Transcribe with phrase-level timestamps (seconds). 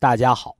[0.00, 0.56] 大家好，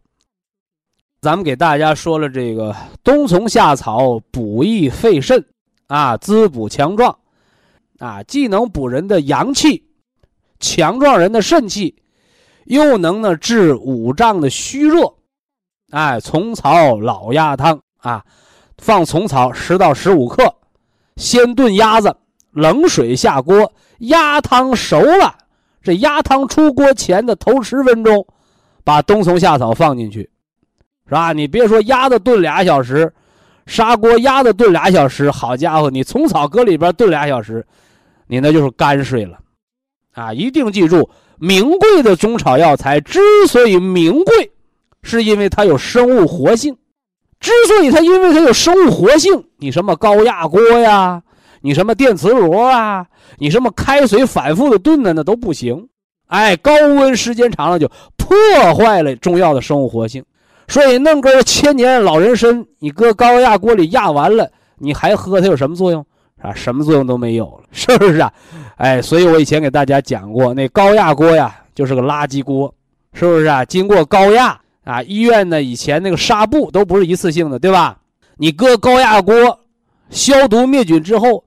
[1.22, 5.42] 咱们给大家说了这个冬虫夏草补益肺肾，
[5.86, 7.18] 啊，滋补强壮，
[8.00, 9.82] 啊，既能补人的阳气，
[10.58, 11.96] 强壮人的肾气，
[12.66, 15.16] 又能呢治五脏的虚弱，
[15.88, 18.22] 哎，虫草老鸭汤啊，
[18.76, 20.54] 放虫草十到十五克，
[21.16, 22.14] 先炖鸭子，
[22.50, 25.34] 冷水下锅，鸭汤熟了，
[25.80, 28.26] 这鸭汤出锅前的头十分钟。
[28.84, 30.20] 把冬虫夏草放进去，
[31.06, 31.32] 是吧？
[31.32, 33.12] 你别说鸭子炖俩小时，
[33.66, 37.64] 砂锅鸭子炖俩小时，好家伙，你虫草搁里边炖俩小时，
[38.26, 39.38] 你那就是泔水了，
[40.12, 40.32] 啊！
[40.32, 44.50] 一定记住，名贵的中草药材之所以名贵，
[45.02, 46.76] 是因为它有生物活性。
[47.38, 51.22] 之所以它因为它有生物活性，你什么高压锅呀，
[51.62, 53.06] 你什么电磁炉啊，
[53.38, 55.88] 你什么开水反复的炖的那都不行。
[56.30, 58.34] 哎，高温时间长了就破
[58.74, 60.24] 坏了中药的生物活性，
[60.68, 66.04] 所以弄根千年老人参，你搁高压锅里压完了，你还喝它有什么作用？
[66.40, 68.32] 啊，什么作用都没有了， 是不是啊？
[68.76, 72.72] 哎，所以我以前给大家讲过，那高压锅呀，就是个垃圾锅，
[73.12, 73.64] 是不是啊？
[73.64, 77.98] 经过高压啊，医院呢以前那个纱布都不是一次性的，对吧？
[78.36, 79.34] 你搁高压锅
[80.08, 81.44] 消毒灭菌之后，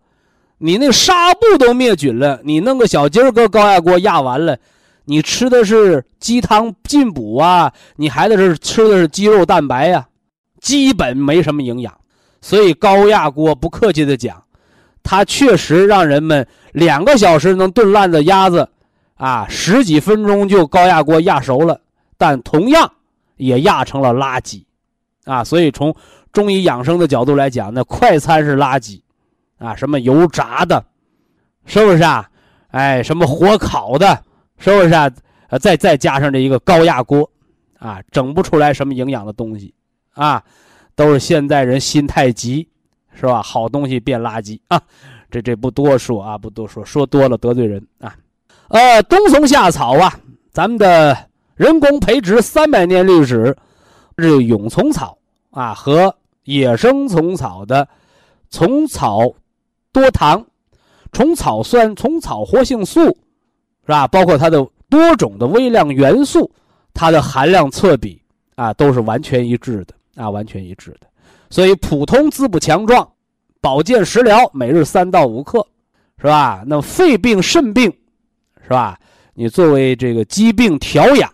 [0.66, 4.58] 你那纱布都灭菌了，你弄个小鸡儿搁高压锅压完了。
[5.04, 10.08] 你吃的是鸡汤进补啊，你还得是吃的是鸡肉蛋白呀，
[10.62, 11.94] 基本没什么营养。
[12.40, 14.42] 所以高压锅不客气的讲，
[15.04, 18.70] 它确实让人们两个小时能炖烂的鸭子，
[19.16, 21.82] 啊，十几分钟就高压锅压熟了，
[22.18, 22.90] 但同样
[23.36, 24.64] 也压成了垃圾，
[25.26, 25.94] 啊，所以从
[26.32, 29.02] 中医养生的角度来讲，那快餐是垃圾，
[29.64, 30.84] 啊，什么油炸的，
[31.66, 32.30] 是不是啊？
[32.72, 34.24] 哎，什么火烤的。
[34.60, 35.12] 是不是啊？
[35.50, 37.30] 呃，再再加上这一个高压锅，
[37.80, 39.74] 啊，整不出来什么营养的东西，
[40.14, 40.42] 啊，
[40.96, 42.66] 都是现在人心太急，
[43.14, 43.42] 是吧？
[43.42, 44.82] 好东西变垃圾啊！
[45.30, 48.16] 这这不多说啊，不多说，说多了得罪人啊。
[48.70, 50.18] 呃，冬虫夏草啊，
[50.50, 51.18] 咱们的
[51.56, 53.54] 人工培植三百年历史，
[54.18, 55.18] 是蛹虫草
[55.52, 57.86] 啊和野生虫草的
[58.50, 59.30] 虫草
[59.94, 60.46] 多糖、
[61.14, 63.16] 虫草酸、虫草活性素。
[63.86, 64.08] 是吧？
[64.08, 66.50] 包括它的多种的微量元素，
[66.94, 68.18] 它的含量测比
[68.56, 71.08] 啊，都是完全一致的啊，完全一致的。
[71.50, 73.06] 所以普通滋补强壮，
[73.60, 75.68] 保健食疗每日三到五克，
[76.18, 76.64] 是吧？
[76.66, 77.92] 那肺病、肾病，
[78.64, 78.98] 是吧？
[79.34, 81.30] 你作为这个疾病调养，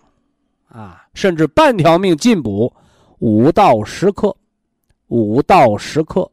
[0.70, 2.74] 啊，甚至半条命进补
[3.20, 4.36] 五到十克，
[5.10, 6.28] 五到十克，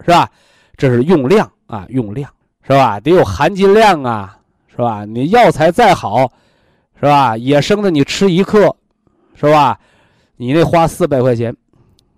[0.00, 0.30] 是吧？
[0.76, 2.30] 这是用量啊，用量
[2.62, 2.98] 是吧？
[3.00, 4.38] 得有含金量啊。
[4.76, 5.04] 是吧？
[5.04, 6.32] 你药材再好，
[6.98, 7.36] 是吧？
[7.36, 8.74] 野生的你吃一克，
[9.36, 9.78] 是吧？
[10.36, 11.54] 你那花四百块钱，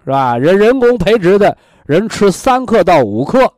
[0.03, 0.39] 是吧？
[0.39, 3.53] 人人工培植的人吃三克到五克，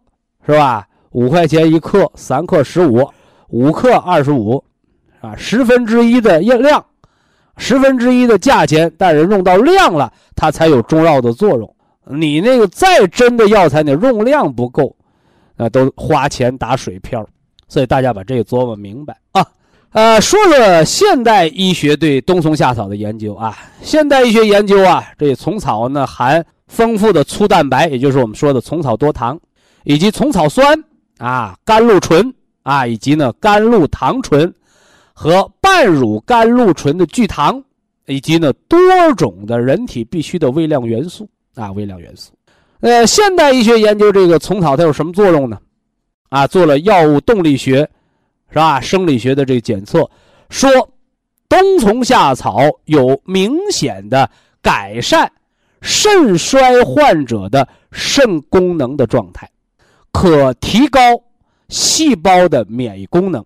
[0.44, 0.84] 是吧？
[1.12, 3.09] 五块钱一克，三克十五，
[3.50, 4.65] 五克二十五，
[5.20, 6.84] 啊，十分之一的量，
[7.56, 11.76] 十分之一的价钱，但是用到量了，它才有中药的作用。
[12.05, 14.96] 你那个再真的药材，你用量不够，
[15.58, 17.26] 那都花钱打水漂。
[17.70, 19.46] 所以大家把这个琢磨明白啊，
[19.90, 23.58] 呃，说说现代医学对冬虫夏草的研究啊。
[23.82, 29.38] 现代医学研究啊，这虫草呢含丰富的粗蛋白，也就是我们说的虫草多糖，
[29.84, 30.82] 以及虫草酸
[31.19, 32.32] 啊、甘露醇
[32.62, 34.50] 啊，以及呢甘露糖醇
[35.12, 37.62] 和半乳甘露醇的聚糖，
[38.06, 38.78] 以及呢多
[39.16, 42.32] 种的人体必需的微量元素啊，微量元素。
[42.80, 45.58] 呃，现代医学研究这个虫草它有什么作用呢？
[46.28, 47.88] 啊，做了药物动力学，
[48.50, 48.80] 是吧？
[48.80, 50.08] 生理学的这个检测，
[50.48, 50.70] 说
[51.48, 54.30] 冬虫夏草有明显的
[54.62, 55.32] 改善
[55.80, 59.50] 肾衰患者的肾功能的状态，
[60.12, 61.00] 可提高
[61.69, 63.44] 细胞的免疫功能，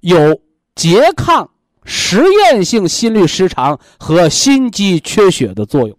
[0.00, 0.40] 有
[0.74, 1.48] 拮抗
[1.84, 5.96] 实验性心律失常和心肌缺血的作用。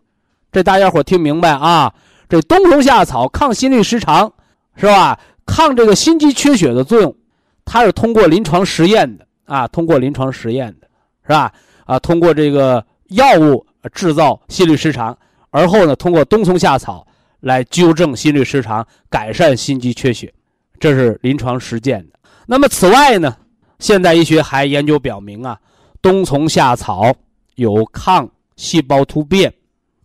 [0.52, 1.94] 这大家伙听明白啊？
[2.34, 4.34] 这冬虫夏草抗心律失常，
[4.76, 5.20] 是吧？
[5.46, 7.16] 抗这个心肌缺血的作用，
[7.64, 10.88] 它是通过临床实验的啊，通过临床实验的，
[11.22, 11.54] 是吧？
[11.86, 13.64] 啊，通过这个药物
[13.94, 15.16] 制造心律失常，
[15.52, 17.06] 而后呢，通过冬虫夏草
[17.42, 20.34] 来纠正心律失常，改善心肌缺血，
[20.80, 22.18] 这是临床实践的。
[22.48, 23.38] 那么此外呢，
[23.78, 25.60] 现代医学还研究表明啊，
[26.02, 27.14] 冬虫夏草
[27.54, 29.54] 有抗细胞突变、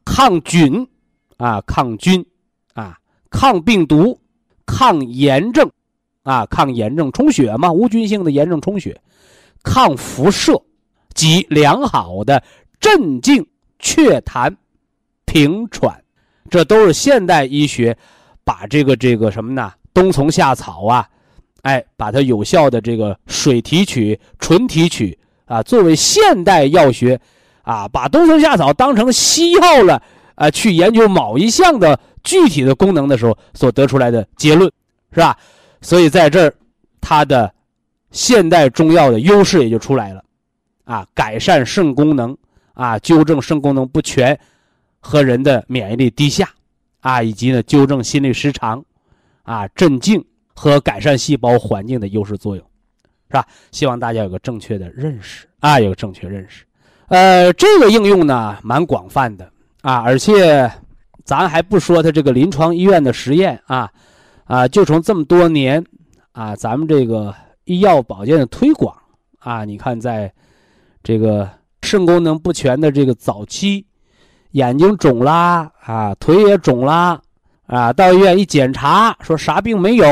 [0.05, 0.87] 抗菌
[1.39, 2.23] 啊、抗菌
[2.75, 2.99] 啊、
[3.31, 4.21] 抗病毒。
[4.71, 5.71] 抗炎症，
[6.25, 9.01] 啊，抗炎症充血嘛，无菌性的炎症充血，
[9.63, 10.63] 抗辐射
[11.15, 12.43] 及良好的
[12.79, 13.47] 镇静
[13.79, 14.55] 祛痰、
[15.25, 16.05] 平喘，
[16.51, 17.97] 这都是现代医学
[18.45, 19.73] 把这个这个什么呢？
[19.95, 21.09] 冬虫夏草啊，
[21.63, 27.19] 哎，把它有效的这个水提取、纯提取啊，作为现代药学
[27.63, 30.03] 啊，把冬虫夏草当成西药了
[30.39, 32.01] 啊，去研究某一项的。
[32.25, 34.71] 具体的功能的时候所得出来的结论，
[35.13, 35.39] 是吧？
[35.81, 36.55] 所以在这儿，
[37.01, 37.51] 它的
[38.11, 40.23] 现代中药的优势也就出来了，
[40.85, 42.37] 啊，改善肾功能，
[42.75, 44.39] 啊，纠正肾功能不全
[45.01, 46.51] 和人的免疫力低下，
[47.01, 48.85] 啊，以及呢纠正心律失常，
[49.45, 50.23] 啊，镇静
[50.55, 52.65] 和改善细胞环境的优势作用，
[53.29, 53.47] 是吧？
[53.71, 56.65] 希望大家有个正确的认识，啊，有个正确认识。
[57.07, 59.51] 呃，这个应用呢蛮广泛的，
[59.89, 60.71] 啊，而且。
[61.25, 63.91] 咱还不说他这个临床医院的实验啊，
[64.45, 65.85] 啊，就从这么多年
[66.33, 68.97] 啊，咱们这个医药保健的推广
[69.39, 70.33] 啊，你看，在
[71.03, 71.47] 这个
[71.83, 73.85] 肾功能不全的这个早期，
[74.53, 77.21] 眼睛肿啦啊，腿也肿啦
[77.67, 80.07] 啊，到医院一检查，说啥病没有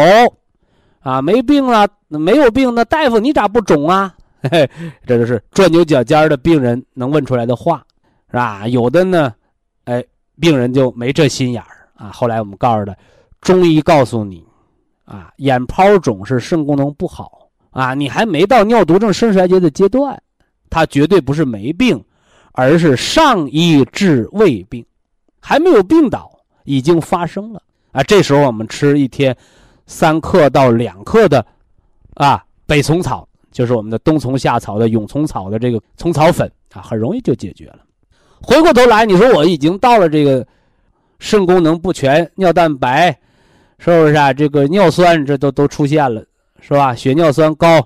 [1.01, 4.15] 啊，没病了，没有病，那大夫你咋不肿啊？
[4.43, 4.71] 嘿嘿，
[5.07, 7.83] 这就是钻牛角尖的病人能问出来的话，
[8.31, 8.69] 是吧？
[8.69, 9.33] 有的呢，
[10.41, 12.11] 病人就没这心眼儿啊！
[12.13, 12.95] 后来我们告诉他，
[13.41, 14.45] 中医告诉你，
[15.05, 20.21] 啊，眼泡肿是肾功能不好啊，你还没到尿毒症肾衰竭的阶段，
[20.69, 22.03] 他绝对不是没病，
[22.53, 24.85] 而是上医治未病，
[25.41, 26.31] 还没有病倒，
[26.65, 27.63] 已经发生了
[27.93, 28.03] 啊！
[28.03, 29.37] 这时候我们吃一天
[29.87, 31.45] 三克到两克的
[32.15, 37.79] 啊北虫草，就是我们的冬虫夏草的蛹虫草的这个虫草粉啊，很容易就解决了。
[38.41, 40.47] 回过头来，你说我已经到了这个
[41.19, 43.11] 肾功能不全、尿蛋白
[43.79, 44.33] 是不是啊？
[44.33, 46.23] 这个尿酸这都都出现了，
[46.61, 46.95] 是吧？
[46.95, 47.81] 血尿酸高，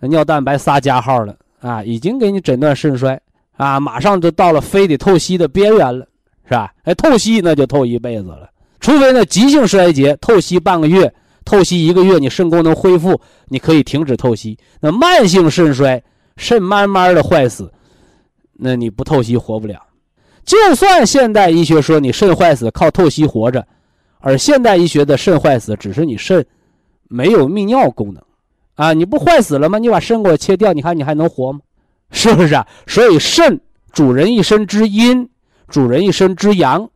[0.00, 3.20] 尿蛋白仨加号了啊，已经给你诊断肾衰
[3.56, 6.06] 啊，马上就到了非得透析的边缘了，
[6.44, 6.72] 是吧？
[6.84, 8.48] 哎，透析那就透一辈子了，
[8.80, 11.12] 除非呢急性衰竭，透析半个月、
[11.44, 14.56] 透析一个月，你肾功能恢复，你可以停止透析。
[14.80, 16.02] 那慢性肾衰，
[16.36, 17.70] 肾慢慢的坏死。
[18.62, 19.80] 那你不透析活不了，
[20.44, 23.66] 就算现代医学说你肾坏死靠透析活着，
[24.18, 26.44] 而现代医学的肾坏死只是你肾
[27.08, 28.22] 没有泌尿功能，
[28.74, 29.78] 啊，你不坏死了吗？
[29.78, 31.60] 你把肾给我切掉，你看你还能活吗？
[32.10, 32.66] 是不是啊？
[32.86, 33.58] 所以肾
[33.92, 35.28] 主人一身之阴，
[35.68, 36.90] 主人一身之阳，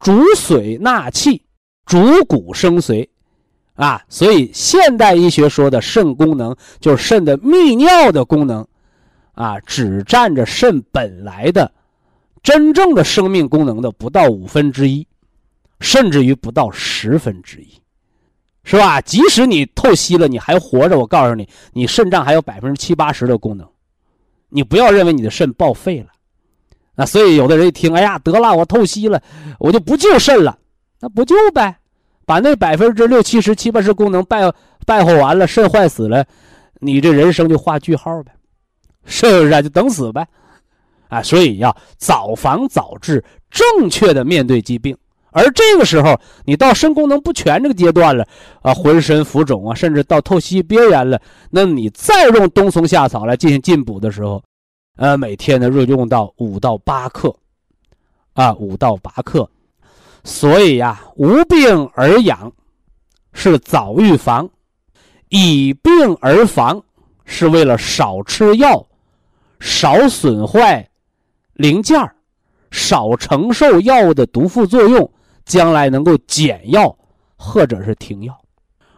[0.00, 1.42] 主水纳气，
[1.84, 3.06] 主骨生髓，
[3.74, 8.66] 啊，所以现代医学说的肾功能就是肾的泌尿的功能。
[9.36, 11.70] 啊，只占着肾本来的
[12.42, 15.06] 真正的生命功能的不到五分之一，
[15.78, 17.68] 甚至于不到十分之一，
[18.64, 18.98] 是吧？
[19.02, 23.68] 即使你透析了，你还活着，我告诉你，你肾脏还有百分之七八十的功能，
[24.48, 26.06] 你不要认为你的肾报废了。
[26.94, 29.22] 啊，所以有的人一听，哎呀，得了，我透析了，
[29.58, 30.58] 我就不救肾了，
[30.98, 31.76] 那不救呗，
[32.24, 34.50] 把那百分之六七十、七八十功能败
[34.86, 36.24] 败坏完了，肾坏死了，
[36.80, 38.32] 你这人生就画句号呗。
[39.06, 39.62] 是不是啊？
[39.62, 40.26] 就等死呗，
[41.08, 41.22] 啊！
[41.22, 44.96] 所以要早防早治，正确的面对疾病。
[45.30, 48.26] 而这个时候，你到肾功能不全这个阶段了，
[48.62, 51.20] 啊，浑身浮肿啊，甚至到透析边缘了，
[51.50, 54.42] 那你再用冬虫夏草来进行进补的时候，
[54.96, 57.34] 呃，每天呢，用用到五到八克，
[58.32, 59.48] 啊，五到八克。
[60.24, 62.50] 所以呀，无病而养
[63.32, 64.48] 是早预防，
[65.28, 66.82] 以病而防
[67.26, 68.84] 是为了少吃药。
[69.66, 70.88] 少损坏
[71.54, 71.98] 零件
[72.70, 75.10] 少承受药物的毒副作用，
[75.44, 76.96] 将来能够减药
[77.36, 78.32] 或者是停药。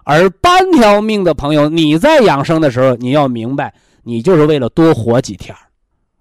[0.05, 3.73] 而半条命的朋友，你在养生的时候，你要明白，
[4.03, 5.57] 你就是为了多活几天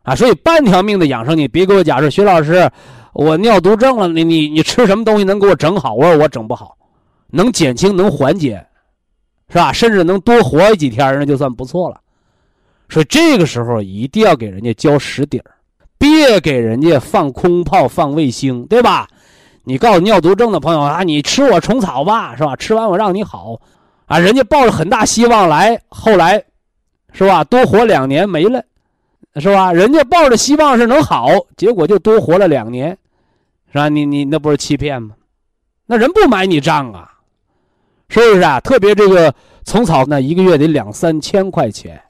[0.04, 2.72] 啊，所以半条命的养生，你别给我讲说徐老师，
[3.13, 5.94] 我尿毒症了，你你你吃什么东西能给我整好？
[5.94, 6.77] 我说我整不好，
[7.32, 8.66] 能减轻能缓解，
[9.50, 9.74] 是吧？
[9.74, 12.00] 甚至能多活几天，那就算不错了。
[12.89, 15.51] 所以这个时候一定要给人家交实底儿，
[15.98, 19.08] 别给人家放空炮、放卫星，对吧？
[19.63, 22.56] 你告诉尿毒症的朋友啊，你吃我虫草吧，是吧？
[22.56, 23.60] 吃完我让你好，
[24.06, 26.44] 啊，人家抱着很大希望来，后来，
[27.12, 27.44] 是吧？
[27.44, 28.63] 多活两年没了。
[29.39, 29.72] 是吧？
[29.72, 32.98] 人家抱着希望是能好，结果就多活了两年，
[33.72, 33.88] 是吧？
[33.88, 35.13] 你你那不是欺骗吗？
[35.86, 37.12] 那人不买你账啊，
[38.10, 38.60] 是不是啊？
[38.62, 39.32] 特别这个
[39.63, 42.01] 虫草，那一个月得两三千块钱，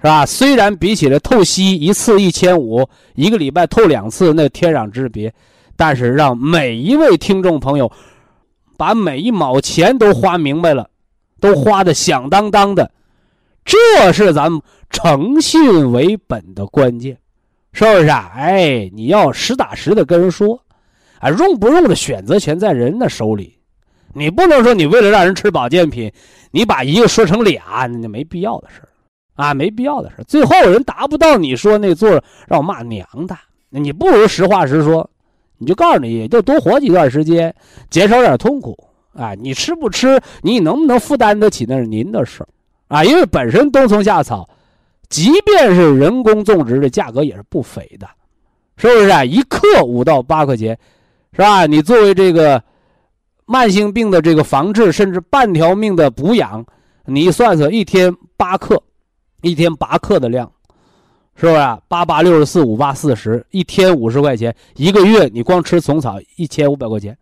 [0.00, 0.24] 是吧？
[0.24, 5.30] 虽然比起来透析一次一千五，一个礼拜透两次，那天壤之别，
[5.76, 7.92] 但是让每一位听众朋友
[8.78, 10.88] 把每一毛钱都花明白了，
[11.38, 12.90] 都花的响当当的。
[13.62, 17.18] 这是咱们诚信为本的关键，
[17.74, 18.32] 是不是啊？
[18.34, 20.58] 哎，你要实打实的跟人说，
[21.18, 23.58] 啊，用不用的选择权在人的手里，
[24.14, 26.10] 你不能说你为了让人吃保健品，
[26.50, 28.80] 你把一个说成俩，那没必要的事
[29.40, 32.10] 啊，没必要的事最后人达不到你说那座
[32.46, 33.36] 让我骂娘的，
[33.70, 35.08] 你不如实话实说，
[35.56, 37.54] 你就告诉你，就多活几段时间，
[37.88, 38.76] 减少点痛苦
[39.14, 39.34] 啊。
[39.34, 42.48] 你吃不吃，你能不能负担得起，那是您的事儿。
[42.88, 44.48] 啊，因为本身冬虫夏草，
[45.08, 48.08] 即便是人工种植的价格也是不菲的，
[48.76, 49.24] 是不是啊？
[49.24, 50.78] 一克五到八块钱，
[51.32, 51.66] 是吧？
[51.66, 52.62] 你作为这个
[53.46, 56.64] 慢性病的这个防治，甚至半条命的补养，
[57.04, 58.82] 你算算一天八克，
[59.42, 60.50] 一天八克的量，
[61.34, 61.58] 是不是？
[61.88, 67.16] 八八六十四，五八四十，一天五十块钱，一个月你光吃虫草一千五百块钱，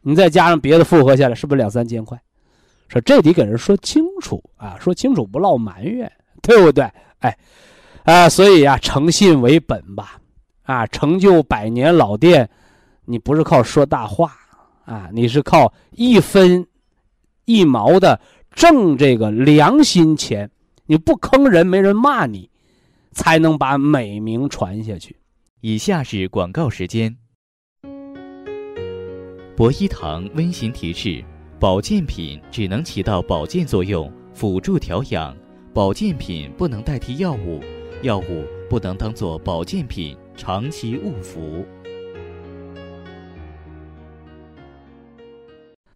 [0.00, 2.20] 你再加上别的复合下来，是不是两三千块？
[2.88, 6.10] 说这得给人说清楚啊，说清楚不落埋怨，
[6.42, 6.84] 对不对？
[7.20, 7.36] 哎，
[8.04, 10.18] 啊，所以啊，诚信为本吧，
[10.64, 12.48] 啊，成就百年老店，
[13.06, 14.32] 你不是靠说大话
[14.84, 16.66] 啊，你是靠一分
[17.46, 18.20] 一毛的
[18.54, 20.50] 挣这个良心钱，
[20.92, 22.50] 你不坑人，没人骂你，
[23.12, 25.16] 才能把美名传下去。
[25.62, 27.16] 以下是广告时间。
[29.56, 31.24] 博一堂温馨提示。
[31.58, 35.34] 保健品只能起到保健作用，辅助调养。
[35.72, 37.62] 保健品不能代替药物，
[38.02, 41.64] 药物不能当做保健品长期误服。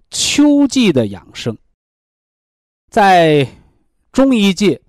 [0.09, 1.55] 秋季的养生，
[2.88, 3.47] 在
[4.11, 4.81] 中医界，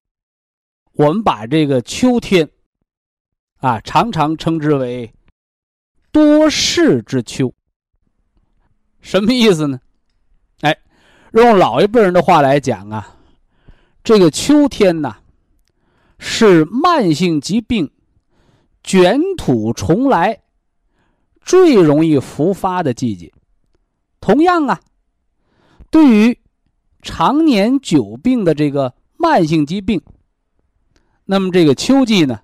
[0.98, 2.50] 我们把这个秋天，
[3.58, 5.13] 啊，常常称之为
[6.12, 7.54] 多事之秋。
[9.00, 9.80] 什么意思呢？
[10.62, 10.75] 哎
[11.34, 13.16] 用老一辈人的话来讲啊，
[14.04, 15.18] 这个秋天呐，
[16.18, 17.92] 是慢性疾病
[18.84, 20.42] 卷土重来、
[21.44, 23.32] 最容易复发的季节。
[24.20, 24.82] 同样啊，
[25.92, 26.39] 对于
[27.04, 30.01] 常年久病的这个慢性疾病，
[31.27, 32.39] 那么这个秋季呢，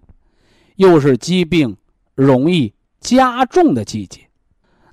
[0.75, 1.77] 又是疾病
[2.15, 4.29] 容易加重的季节。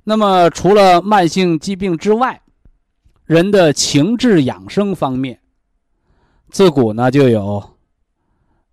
[0.03, 2.41] 那么除了慢性疾病之外，
[3.25, 5.39] 人的情志养生方面，
[6.49, 7.77] 自古呢就有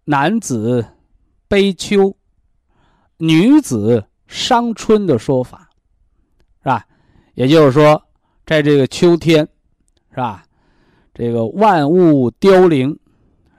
[0.05, 0.87] 男子
[1.49, 2.17] 悲秋、
[3.17, 5.69] 女子伤春的说法，
[6.63, 6.87] 是吧？
[7.35, 8.03] 也就是说，
[8.47, 9.47] 在这个秋天，
[10.11, 10.45] 是吧？
[11.13, 12.99] 这个万物凋零，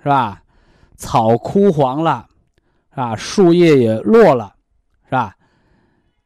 [0.02, 0.42] 是吧？
[1.00, 2.28] 草枯黄了，
[2.92, 3.16] 啊？
[3.16, 4.54] 树叶也落了，
[5.06, 5.36] 是吧？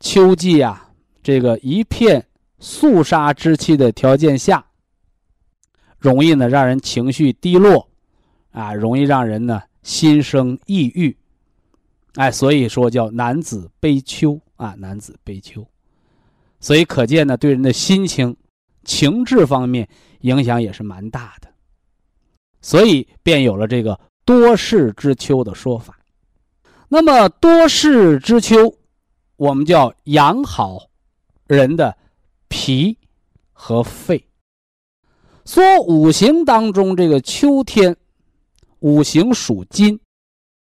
[0.01, 0.89] 秋季啊，
[1.21, 2.27] 这个一片。
[2.65, 4.65] 肃杀之气的条件下，
[5.99, 7.89] 容易呢让人情绪低落，
[8.51, 11.13] 啊，容易让人呢心生抑郁，
[12.15, 15.67] 哎，所以说叫男子悲秋啊，男子悲秋，
[16.61, 18.33] 所以可见呢，对人的心情、
[18.85, 19.85] 情志方面
[20.21, 21.49] 影响也是蛮大的，
[22.61, 25.97] 所以便有了这个多事之秋的说法。
[26.89, 28.75] 那么多事之秋，
[29.35, 30.89] 我们叫养好
[31.47, 31.97] 人的。
[32.55, 32.95] 脾
[33.51, 34.27] 和肺，
[35.43, 37.97] 说五行当中这个秋天，
[38.77, 39.99] 五行属金，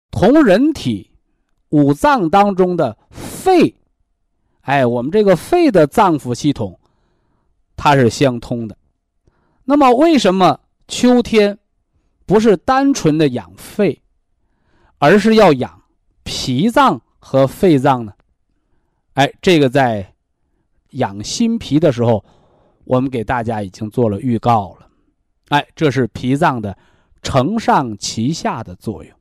[0.09, 1.11] 同人体
[1.67, 3.75] 五脏当中的肺，
[4.61, 6.79] 哎，我们这个肺的脏腑系统，
[7.75, 8.77] 它是相通的。
[9.65, 11.59] 那么为什么秋天
[12.25, 14.01] 不是单纯的养肺，
[14.97, 15.83] 而是要养
[16.23, 18.13] 脾脏和肺脏呢？
[19.13, 20.11] 哎，这个在。
[20.91, 22.23] 养心脾的时候，
[22.85, 24.87] 我们给大家已经做了预告了，
[25.49, 26.77] 哎，这是脾脏的
[27.21, 29.13] 承上启下的作用。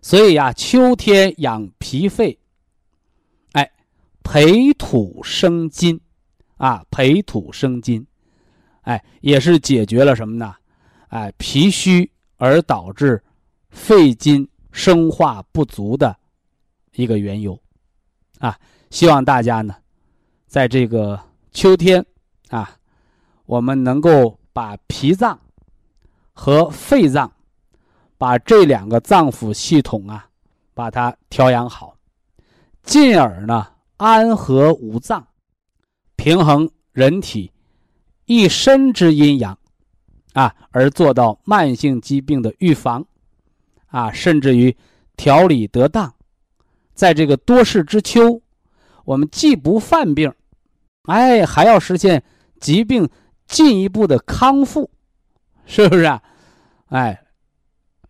[0.00, 2.38] 所以呀，秋天养脾肺，
[3.52, 3.70] 哎，
[4.22, 6.00] 培土生金，
[6.56, 8.06] 啊，培土生金，
[8.80, 10.54] 哎，也是解决了什么呢？
[11.08, 12.10] 哎，脾虚
[12.42, 13.22] 而导致
[13.70, 16.16] 肺金生化不足的
[16.94, 17.56] 一个缘由，
[18.40, 18.58] 啊，
[18.90, 19.76] 希望大家呢，
[20.48, 21.20] 在这个
[21.52, 22.04] 秋天
[22.48, 22.68] 啊，
[23.46, 25.38] 我们能够把脾脏
[26.32, 27.32] 和肺脏。
[28.18, 30.28] 把这两个脏腑系统啊，
[30.74, 31.96] 把它调养好，
[32.82, 33.68] 进而呢
[33.98, 35.26] 安和五脏，
[36.16, 37.52] 平衡人体
[38.26, 39.58] 一身之阴阳，
[40.32, 43.04] 啊，而做到慢性疾病的预防，
[43.88, 44.76] 啊，甚至于
[45.16, 46.14] 调理得当，
[46.94, 48.40] 在这个多事之秋，
[49.04, 50.32] 我们既不犯病，
[51.04, 52.22] 哎，还要实现
[52.60, 53.08] 疾病
[53.46, 54.90] 进一步的康复，
[55.66, 56.22] 是不是啊？
[56.88, 57.18] 哎。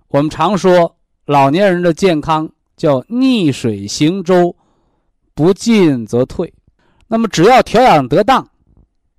[0.08, 4.54] 我们常说，老年人的健康叫逆水行舟，
[5.32, 6.52] 不进则退。
[7.08, 8.46] 那么，只要调养得当，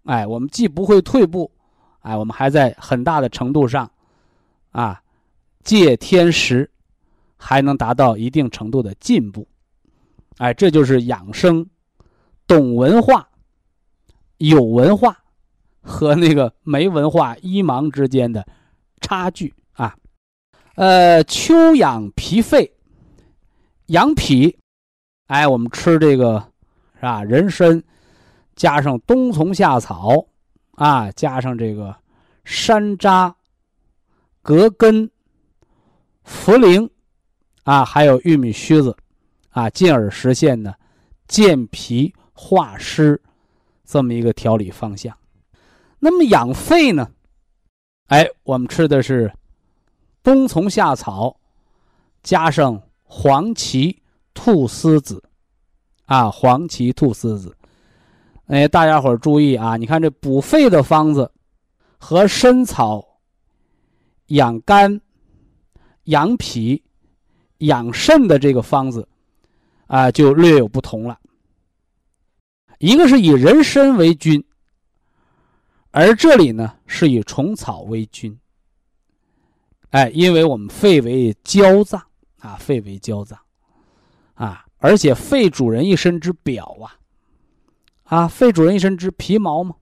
[0.03, 1.49] 哎，我们既不会退步，
[2.03, 3.89] 哎，我们还在很大的程度上，
[4.71, 5.01] 啊，
[5.63, 6.69] 借天时，
[7.37, 9.47] 还能达到一定程度的进步。
[10.37, 11.65] 哎，这就是养生，
[12.45, 13.27] 懂文化、
[14.37, 15.17] 有文化
[15.81, 18.45] 和那个没文化、一盲之间的
[18.99, 19.95] 差距啊。
[20.75, 22.73] 呃，秋养脾肺，
[23.87, 24.57] 养脾，
[25.27, 26.43] 哎，我们吃这个
[26.95, 27.23] 是吧？
[27.23, 27.81] 人参
[28.55, 30.25] 加上冬虫夏草，
[30.73, 31.95] 啊，加上这个
[32.45, 33.33] 山楂、
[34.41, 35.09] 葛根、
[36.25, 36.89] 茯苓，
[37.63, 38.95] 啊，还有玉米须子，
[39.49, 40.73] 啊，进而实现呢
[41.27, 43.21] 健脾化湿
[43.85, 45.17] 这么一个调理方向。
[45.99, 47.09] 那么养肺呢？
[48.07, 49.31] 哎，我们吃的是。
[50.23, 51.37] 冬虫夏草，
[52.21, 54.01] 加上黄芪、
[54.33, 55.21] 菟丝子，
[56.05, 57.53] 啊，黄芪、菟丝子，
[58.47, 59.77] 哎，大家伙注意啊！
[59.77, 61.31] 你看这补肺的方子，
[61.97, 63.19] 和参草
[64.27, 64.99] 养肝、
[66.03, 66.83] 养脾、
[67.59, 69.07] 养肾的这个方子，
[69.87, 71.17] 啊，就略有不同了。
[72.79, 74.43] 一个是以人参为君，
[75.91, 78.37] 而这里呢是以虫草为君。
[79.91, 82.01] 哎，因为我们肺为焦脏
[82.39, 83.39] 啊，肺为焦脏，
[84.33, 86.99] 啊，而且肺主人一身之表啊，
[88.03, 89.75] 啊，肺主人一身之皮毛嘛，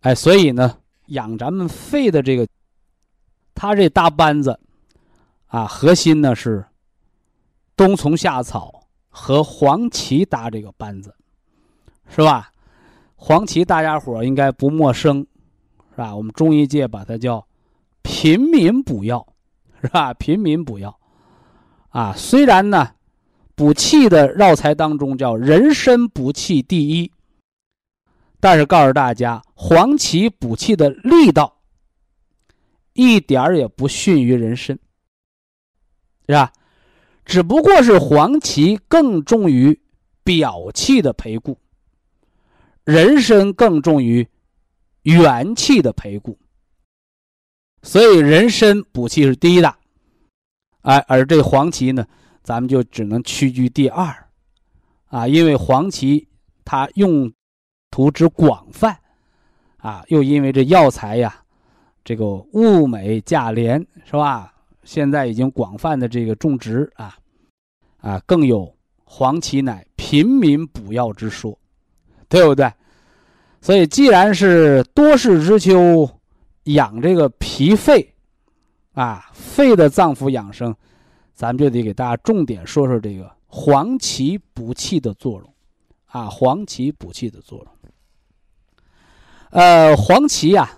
[0.00, 2.46] 哎，所以呢，养咱们肺的这个，
[3.54, 4.58] 它这搭班子，
[5.46, 6.64] 啊，核心呢是
[7.76, 11.14] 冬虫夏草和黄芪搭这个班子，
[12.08, 12.50] 是吧？
[13.16, 15.26] 黄芪大家伙应该不陌生，
[15.90, 16.14] 是吧？
[16.14, 17.44] 我们中医界把它叫。
[18.00, 19.26] 平民补药，
[19.82, 20.14] 是吧？
[20.14, 20.98] 平民补药，
[21.90, 22.90] 啊，虽然呢，
[23.58, 27.10] 补气的药材当中叫人参补气第一，
[28.38, 31.58] 但是告诉大家，黄芪补气的力道
[32.92, 34.78] 一点儿也不逊于人参，
[36.28, 36.52] 是吧？
[37.24, 39.80] 只不过是黄芪更重于
[40.22, 41.58] 表气的培固，
[42.84, 44.28] 人参更重于
[45.02, 46.38] 元气的培固。
[47.82, 49.74] 所以人参补气是第一的，
[50.82, 52.06] 哎，而这黄芪呢，
[52.48, 54.06] 咱们就只能屈居第二，
[55.08, 56.26] 啊，因为黄芪
[56.64, 57.30] 它用
[57.90, 58.98] 途之广泛，
[59.76, 61.42] 啊，又因为这药材呀，
[62.02, 64.50] 这个物美价廉，是吧？
[64.82, 67.18] 现在已经广泛的这个种植啊，
[67.98, 71.54] 啊，更有黄芪乃平民补药之说，
[72.30, 72.72] 对不对？
[73.60, 76.10] 所以既然是多事之秋。
[76.64, 78.14] 养这个脾肺，
[78.92, 80.74] 啊，肺的脏腑养生，
[81.38, 85.54] 咱们就得给大家重点说说这个黄芪补气的作用，
[86.06, 87.68] 啊，黄芪补气的作用。
[89.50, 90.68] 呃，黄芪呀，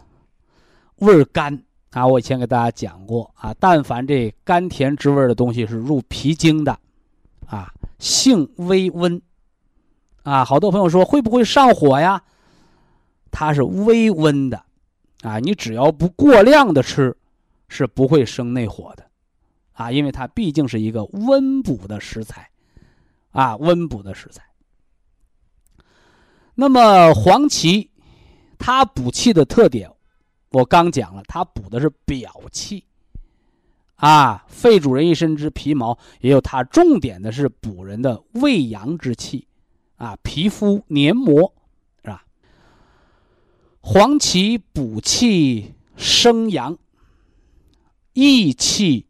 [0.96, 6.78] 味甘啊，我以前给大家讲过啊，但凡这甘甜之味的东西是入脾经的，
[7.46, 9.18] 啊，性微温，
[10.24, 12.22] 啊，好多朋友说会不会上火呀？
[13.30, 14.62] 它是微温的。
[15.22, 17.16] 啊，你只要不过量的吃，
[17.66, 19.09] 是不会生内火的，
[19.80, 22.50] 啊，因为它毕竟是一个温补的食材，
[23.30, 24.44] 啊，温补的食材。
[26.54, 27.90] 那么黄芪，
[28.58, 29.90] 它补气的特点，
[30.50, 32.84] 我刚讲了，它补的是表气，
[33.94, 39.48] 啊，肺主人一身之皮毛，也有它重点的是补人的胃阳之气，
[39.96, 41.54] 啊，皮肤黏膜
[42.04, 42.22] 是吧。
[43.80, 46.76] 黄芪补气生阳，
[48.12, 49.06] 益气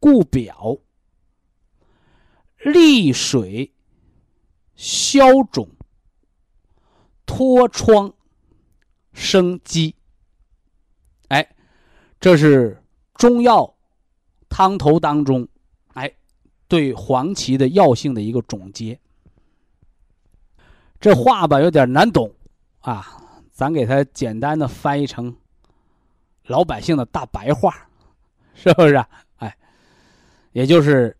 [0.00, 0.78] 固表，
[2.58, 3.70] 利水、
[4.74, 5.68] 消肿、
[7.26, 8.12] 脱疮、
[9.12, 9.94] 生肌。
[11.28, 11.54] 哎，
[12.18, 12.82] 这是
[13.14, 13.76] 中药
[14.48, 15.46] 汤头当中，
[15.92, 16.10] 哎，
[16.66, 18.98] 对黄芪的药性的一个总结。
[20.98, 22.34] 这话吧有点难懂
[22.80, 23.06] 啊，
[23.52, 25.36] 咱给它简单的翻译成
[26.44, 27.88] 老百姓的大白话，
[28.54, 28.96] 是不是？
[28.96, 29.06] 哎，
[30.52, 31.16] 也就是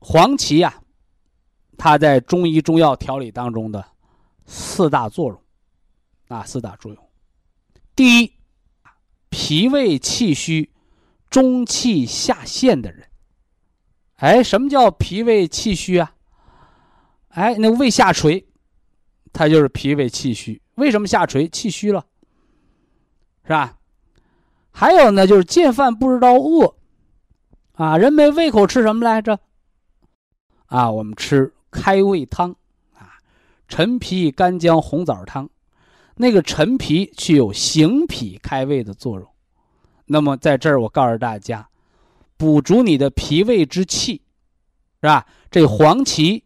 [0.00, 0.82] 黄芪呀，
[1.76, 3.84] 它在中医中药调理当中的
[4.46, 5.42] 四大作用
[6.28, 7.08] 啊，四大作用。
[7.94, 8.32] 第一，
[9.28, 10.72] 脾胃气虚、
[11.30, 13.08] 中气下陷的人，
[14.16, 16.14] 哎，什么叫脾胃气虚啊？
[17.28, 18.46] 哎，那胃下垂。
[19.32, 21.48] 他就是脾胃气虚，为什么下垂？
[21.48, 22.06] 气虚了，
[23.42, 23.76] 是吧？
[24.70, 26.76] 还有呢，就是见饭不知道饿，
[27.74, 29.38] 啊，人没胃口吃什么来着？
[30.66, 32.50] 啊，我们吃开胃汤，
[32.94, 33.18] 啊，
[33.68, 35.50] 陈皮干姜红枣汤，
[36.16, 39.28] 那个陈皮具有行脾开胃的作用。
[40.06, 41.68] 那么在这儿，我告诉大家，
[42.36, 44.22] 补足你的脾胃之气，
[45.00, 45.26] 是吧？
[45.50, 46.44] 这黄芪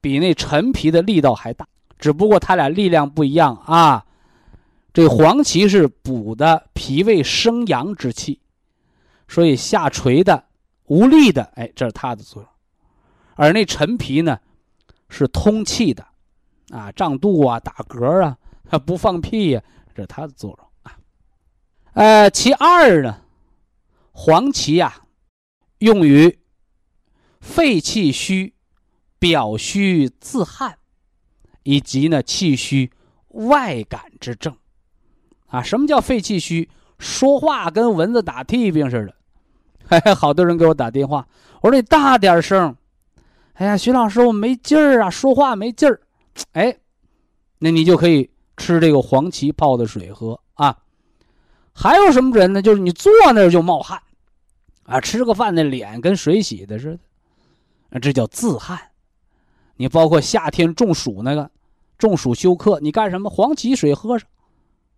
[0.00, 1.66] 比那陈皮的力道还大。
[1.98, 4.06] 只不过它俩力量不一样啊，
[4.92, 8.40] 这黄芪是补的脾胃生阳之气，
[9.28, 10.44] 所以下垂的、
[10.90, 12.50] 无力的，哎，这是它的作用；
[13.36, 14.40] 而那陈皮呢，
[15.08, 16.04] 是通气的，
[16.70, 18.36] 啊，胀肚啊、打嗝啊、
[18.84, 19.62] 不放屁呀，
[19.94, 20.98] 这是它的作用啊。
[21.92, 23.22] 呃，其二呢，
[24.10, 25.04] 黄芪呀，
[25.78, 26.40] 用于
[27.40, 28.54] 肺气虚、
[29.18, 30.76] 表虚自汗。
[31.62, 32.90] 以及呢，气虚
[33.28, 34.56] 外感之症，
[35.48, 36.70] 啊，什么叫肺气虚？
[36.98, 39.14] 说话跟蚊子打屁病似的。
[39.90, 41.26] 嘿， 好多人给我打电话，
[41.60, 42.76] 我说你大点声。
[43.54, 46.00] 哎呀，徐老师，我没劲儿啊，说话没劲儿。
[46.52, 46.76] 哎，
[47.58, 50.78] 那你就可以吃这个黄芪泡的水喝啊。
[51.74, 52.62] 还有什么人呢？
[52.62, 54.00] 就是你坐那儿就冒汗，
[54.84, 56.96] 啊，吃个饭那脸跟水洗的似
[57.90, 58.78] 的，这叫自汗。
[59.74, 61.50] 你包括夏天中暑那个，
[61.98, 63.28] 中暑休克，你干什么？
[63.28, 64.28] 黄芪水喝上，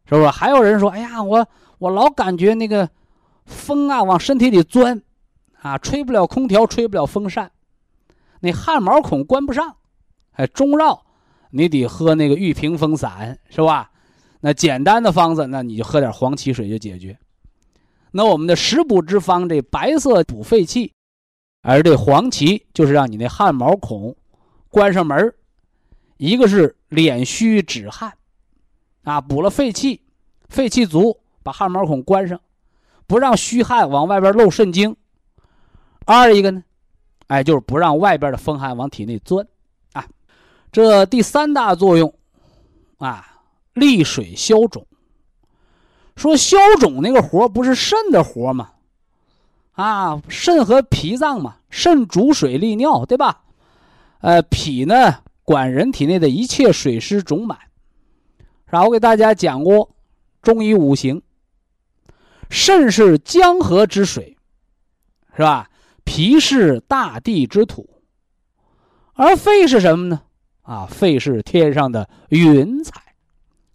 [0.05, 0.29] 是不是？
[0.29, 2.89] 还有人说，哎呀，我我老感觉那个
[3.45, 5.03] 风啊往身体里钻，
[5.61, 7.51] 啊，吹不了空调，吹不了风扇，
[8.41, 9.77] 那汗毛孔关不上，
[10.33, 11.05] 哎，中绕，
[11.51, 13.91] 你得喝那个玉屏风散，是吧？
[14.41, 17.17] 那简单的方子，那你就喝点黄芪水就解决。
[18.11, 20.93] 那我们的食补之方，这白色补肺气，
[21.63, 24.17] 而这黄芪就是让你那汗毛孔。
[24.69, 25.35] 关上门
[26.17, 28.13] 一个是敛虚止汗，
[29.03, 30.01] 啊，补了肺气，
[30.49, 32.41] 肺气足，把汗毛孔关上，
[33.13, 34.97] 不让虚汗往外边漏肾经。
[36.07, 36.65] 二一个呢，
[37.27, 39.47] 哎，就是不让外边的风寒往体内钻，
[39.93, 40.07] 啊，
[40.73, 42.15] 这第三大作用，
[42.97, 43.43] 啊，
[43.75, 44.87] 利水消肿。
[46.17, 48.71] 说消肿那个活不是肾的活吗？
[49.73, 53.43] 啊，肾和脾脏嘛，肾主水利尿，对吧？
[54.23, 57.59] 呃，脾呢管人体内的一切水湿肿满，
[58.65, 58.83] 是吧？
[58.85, 59.91] 我给大家讲过
[60.41, 61.21] 中医五行，
[62.53, 64.37] 肾是江河之水，
[65.35, 65.71] 是吧？
[66.05, 67.89] 脾是大地之土，
[69.15, 70.21] 而肺是什么呢？
[70.61, 73.01] 啊，肺是天上的云彩，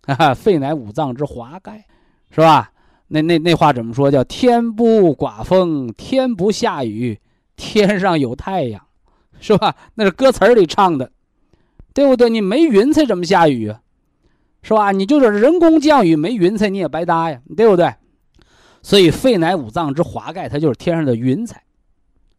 [0.03, 1.87] 哈哈，肺乃五脏之华盖，
[2.29, 2.71] 是吧？
[3.07, 4.11] 那那那话怎么说？
[4.11, 7.19] 叫天不刮风，天不下雨，
[7.55, 8.83] 天上有太阳。
[9.39, 9.75] 是吧？
[9.95, 11.11] 那是歌词里唱的，
[11.95, 12.29] 对不对？
[12.29, 13.81] 你没云彩怎么下雨啊？
[14.61, 14.91] 是吧？
[14.91, 17.91] 你就是人工降雨，没云彩你也白搭呀，对不对？
[18.88, 21.62] 所以肺乃五脏之华盖，它就是天上的云彩，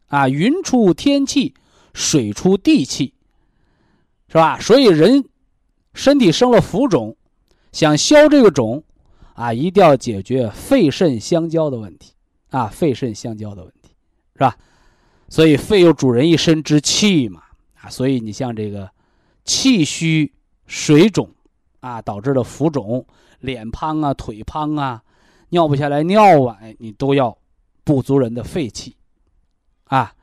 [0.07, 1.53] 啊，云出天气，
[1.93, 3.13] 水出地气，
[4.29, 4.59] 是吧？
[4.59, 5.29] 所以人
[5.93, 7.15] 身体生了浮肿，
[7.71, 8.83] 想消这个肿，
[9.35, 12.13] 啊，一定要解决肺肾相交的问题，
[12.49, 13.91] 啊，肺肾相交的问题，
[14.33, 14.57] 是吧？
[15.27, 17.43] 所以肺有主人一身之气嘛，
[17.79, 18.89] 啊，所以你像这个
[19.45, 20.33] 气虚
[20.65, 21.29] 水肿，
[21.81, 23.05] 啊，导致的浮肿、
[23.39, 25.03] 脸胖啊、腿胖啊、
[25.49, 27.37] 尿不下来尿啊，你都要
[27.83, 28.95] 补足人的肺气，
[29.85, 30.13] 啊，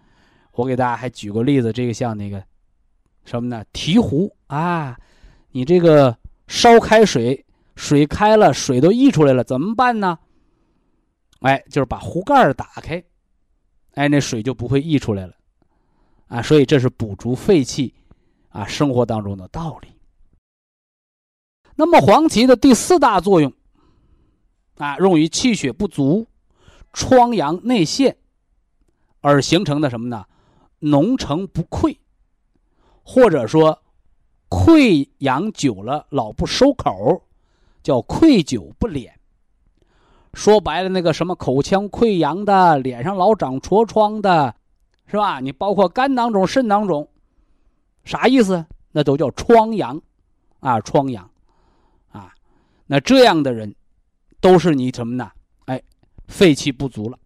[0.53, 2.43] 我给大家还举过例子，这个像那个
[3.25, 3.65] 什么呢？
[3.73, 4.97] 提壶啊，
[5.51, 10.19] 你这个烧开水，水开了，水都溢出来了，怎么办呢？
[11.41, 13.03] 哎，就是把壶盖打开。
[13.95, 15.35] 哎，那水就不会溢出来了，
[16.29, 17.95] 啊，所以这是补足肺气，
[18.51, 19.89] 啊，生活当中的道理。
[21.75, 23.53] 那么黄芪的第四大作用，
[24.79, 26.27] 啊，用于气血不足、
[26.93, 28.17] 疮疡内陷
[29.21, 30.25] 而形成的什么呢？
[30.81, 31.97] 脓成不溃，
[33.03, 33.83] 或者说
[34.49, 37.23] 溃疡久了老不收口，
[37.83, 39.11] 叫溃久不敛。
[40.35, 44.55] 说白了，那个什么口腔溃疡的，脸上老长痤疮的，
[45.07, 45.41] 是吧？
[45.41, 47.09] 你包括肝囊肿、肾囊肿，
[48.05, 48.67] 啥意思？
[48.93, 50.01] 那都叫疮疡，
[50.61, 51.31] 啊，疮疡，
[52.12, 52.35] 啊，
[52.87, 53.75] 那这样的人，
[54.40, 55.31] 都是你什么呢？
[55.66, 55.83] 哎，
[56.29, 57.18] 肺气不足了，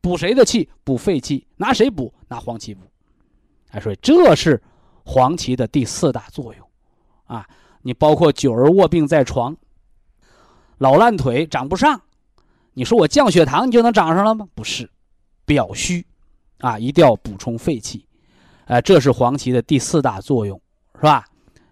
[0.00, 0.68] 补谁的气？
[0.84, 2.12] 补肺气，拿谁补？
[2.28, 2.82] 拿黄芪补。
[3.70, 4.60] 哎，所以这是
[5.04, 6.66] 黄芪的第四大作用，
[7.24, 7.48] 啊，
[7.82, 9.56] 你包括久而卧病在床，
[10.78, 12.00] 老烂腿长不上。
[12.72, 14.48] 你说我降血糖，你就能长上了吗？
[14.54, 14.90] 不是，
[15.44, 16.06] 表虚，
[16.58, 18.06] 啊，一定要补充肺气，
[18.66, 20.60] 哎，这是黄芪的第四大作用，
[20.94, 21.24] 是吧？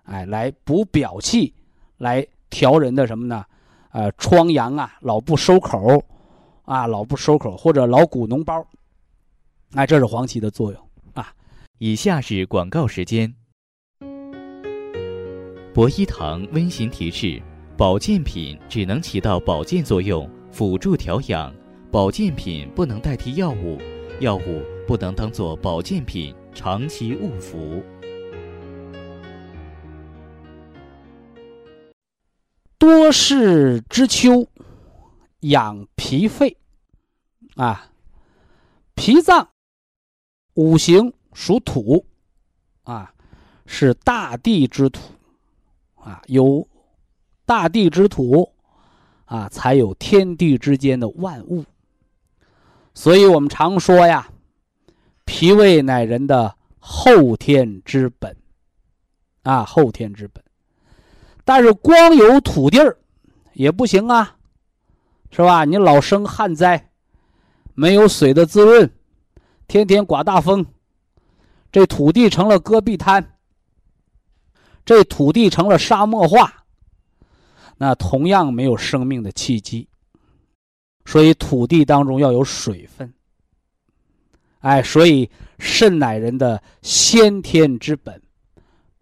[0.04, 1.54] 哎，来补表气，
[1.98, 3.44] 来调人的什么呢？
[3.98, 6.00] 呃，疮疡啊，老不收口，
[6.66, 8.64] 啊，老不收口，或者老鼓脓包，
[9.74, 10.80] 哎，这是黄芪的作用
[11.14, 11.32] 啊。
[11.78, 13.34] 以下是广告时间。
[15.74, 17.42] 博一堂温馨提示：
[17.76, 20.30] 保健品只能起到保健作用。
[20.52, 21.52] 辅助调养，
[21.90, 23.78] 保健品不能代替药物，
[24.20, 27.82] 药物不能当做保健品长期误服。
[32.78, 34.48] 多事之秋，
[35.40, 36.56] 养脾肺，
[37.56, 37.90] 啊，
[38.94, 39.50] 脾脏
[40.54, 42.06] 五行属土，
[42.84, 43.12] 啊，
[43.66, 45.00] 是大地之土，
[45.96, 46.66] 啊，有
[47.44, 48.54] 大地之土。
[49.30, 51.62] 啊，才有天地之间的万物。
[52.94, 54.32] 所以我们常说呀，
[55.26, 58.34] 脾胃乃人的后天之本，
[59.42, 60.42] 啊，后天之本。
[61.48, 62.98] 但是光有土地儿
[63.54, 64.36] 也不行啊，
[65.30, 65.64] 是吧？
[65.64, 66.90] 你老生旱灾，
[67.72, 68.92] 没有水的滋润，
[69.66, 70.66] 天天刮大风，
[71.72, 73.38] 这土地成了戈壁滩，
[74.84, 76.66] 这土地成了沙漠化。
[77.78, 79.88] 那同样没有生命的契机，
[81.06, 83.10] 所以土地当中要有水分。
[84.58, 88.20] 哎，所以肾乃人的先天之本，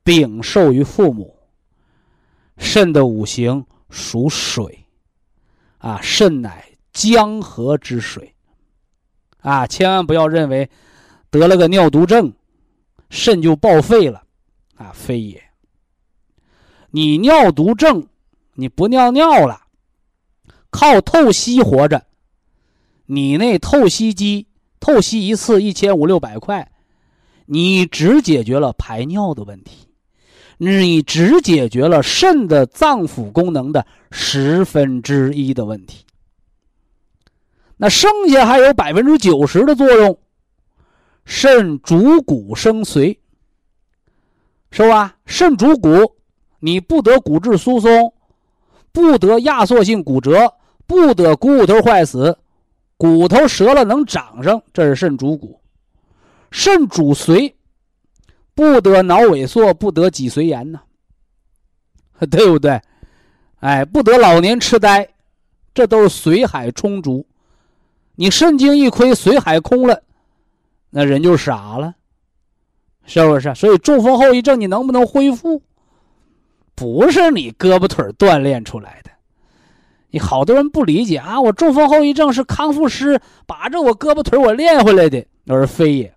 [0.04, 1.35] 禀受于父母。
[2.58, 4.86] 肾的五行属水，
[5.78, 8.34] 啊，肾乃江河之水。
[9.38, 10.68] 啊，千万不要认为
[11.30, 12.32] 得了个尿毒症，
[13.10, 14.22] 肾就报废了，
[14.76, 15.42] 啊，非也。
[16.90, 18.06] 你尿毒症。
[18.58, 19.66] 你不尿尿了，
[20.70, 22.06] 靠透析活着。
[23.04, 24.46] 你那透析机
[24.80, 26.72] 透析一次一千五六百块，
[27.44, 29.85] 你只解决了排尿的问题，
[30.58, 36.04] 你只解决了肾的脏腑功能的十分之一的问题。
[37.76, 40.18] 那剩下还有百分之九十的作用。
[41.24, 43.18] 肾主骨生髓，
[44.70, 45.16] 是吧？
[45.26, 46.14] 肾主骨，
[46.60, 48.12] 你不得骨质疏松。
[48.92, 50.54] 不得压缩性骨折，
[50.86, 52.38] 不得股骨头坏死，
[52.96, 55.60] 骨头折了能长上，这是肾主骨。
[56.50, 57.52] 肾主髓，
[58.56, 60.80] 不得脑萎缩，不得脊髓炎呢，
[62.28, 62.80] 对不对？
[63.60, 65.08] 哎，不得老年痴呆，
[65.72, 67.24] 这都是髓海充足。
[68.14, 70.02] 你肾精一亏，髓海空了，
[70.90, 71.94] 那人就傻了，
[73.04, 73.54] 是不是？
[73.54, 75.62] 所以中风后遗症，你能不能恢复？
[76.74, 79.10] 不是你胳膊腿锻炼出来的，
[80.10, 81.38] 你好多人不理解啊！
[81.40, 86.15] 我中风后遗症是康复师把着我胳膊腿我练回来的，而非也。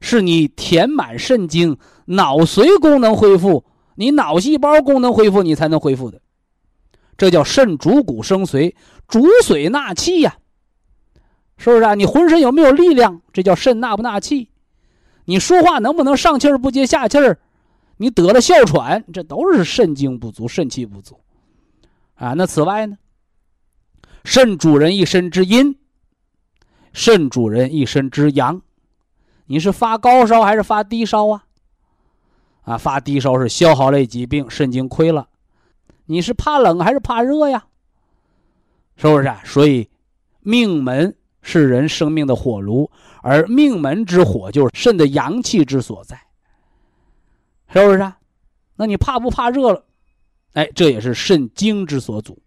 [0.00, 6.20] 是你填满肾精，脑髓功能恢复，你脑细胞功能恢复，你才能恢复的。
[7.16, 8.74] 这叫肾主骨生髓，
[9.08, 10.36] 主髓纳气呀，
[11.56, 11.94] 是不是啊？
[11.94, 13.22] 你浑身有没有力量？
[13.32, 14.50] 这叫肾纳不纳气？
[15.24, 17.38] 你说话能不能上气儿不接下气儿？
[17.96, 21.18] 你得了哮喘，这都是肾精不足、肾气不足，
[22.14, 22.34] 啊。
[22.34, 22.98] 那此外呢？
[24.22, 25.78] 肾主人一身之阴，
[26.92, 28.60] 肾主人一身之阳。
[29.46, 31.44] 你是发高烧还是发低烧啊？
[32.62, 35.28] 啊，发低烧是消耗类疾病，肾精亏了。
[36.06, 37.64] 你是怕冷还是怕热呀？
[38.96, 39.40] 是不是啊？
[39.44, 39.88] 所以，
[40.40, 42.90] 命门是人生命的火炉，
[43.22, 46.20] 而命门之火就是肾的阳气之所在。
[47.68, 48.18] 是不是啊？
[48.76, 49.84] 那你怕不怕热了？
[50.54, 52.42] 哎，这也是肾精之所主，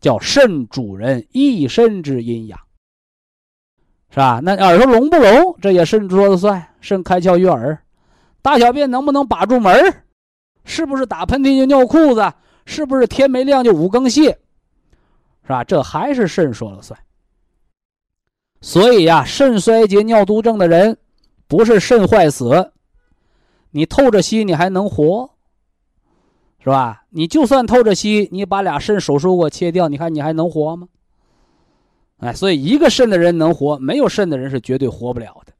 [0.00, 2.60] 叫肾主人一身之阴阳，
[4.10, 4.40] 是吧？
[4.42, 5.56] 那耳朵聋不聋？
[5.60, 6.66] 这也肾说了算。
[6.80, 7.78] 肾开窍于耳，
[8.40, 10.02] 大小便能不能把住门
[10.64, 12.32] 是不是打喷嚏就尿裤子？
[12.64, 14.36] 是不是天没亮就五更泻？
[15.42, 15.64] 是吧？
[15.64, 16.98] 这还是肾说了算。
[18.60, 20.98] 所以呀，肾衰竭、尿毒症的人，
[21.46, 22.72] 不是肾坏死。
[23.70, 25.30] 你透着吸，你还能活，
[26.62, 27.04] 是吧？
[27.10, 30.88] 你就算透着吸，你把俩肾手术给我切掉，你看你还能活吗？
[32.18, 35.52] 哎，所以一个肾的人能活，没有肾的人是绝对活不了的。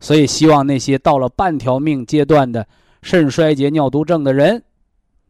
[0.00, 2.66] 所以希望那些到了半条命阶段的
[3.02, 4.62] 肾衰竭、尿毒症的人，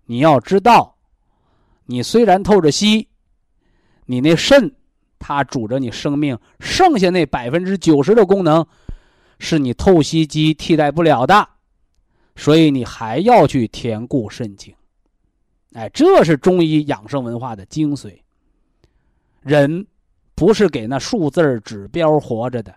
[0.06, 0.96] 你要知道，
[1.86, 3.08] 你虽然透着吸，
[4.06, 4.74] 你那肾。
[5.26, 8.66] 它主着你生命，剩下那百分之九十的功能，
[9.38, 11.48] 是你透析机替代不了的，
[12.36, 14.74] 所以你还要去填固肾精。
[15.72, 18.18] 哎，这是中医养生文化的精髓。
[19.40, 19.86] 人
[20.34, 22.74] 不是给那数字指标活着的，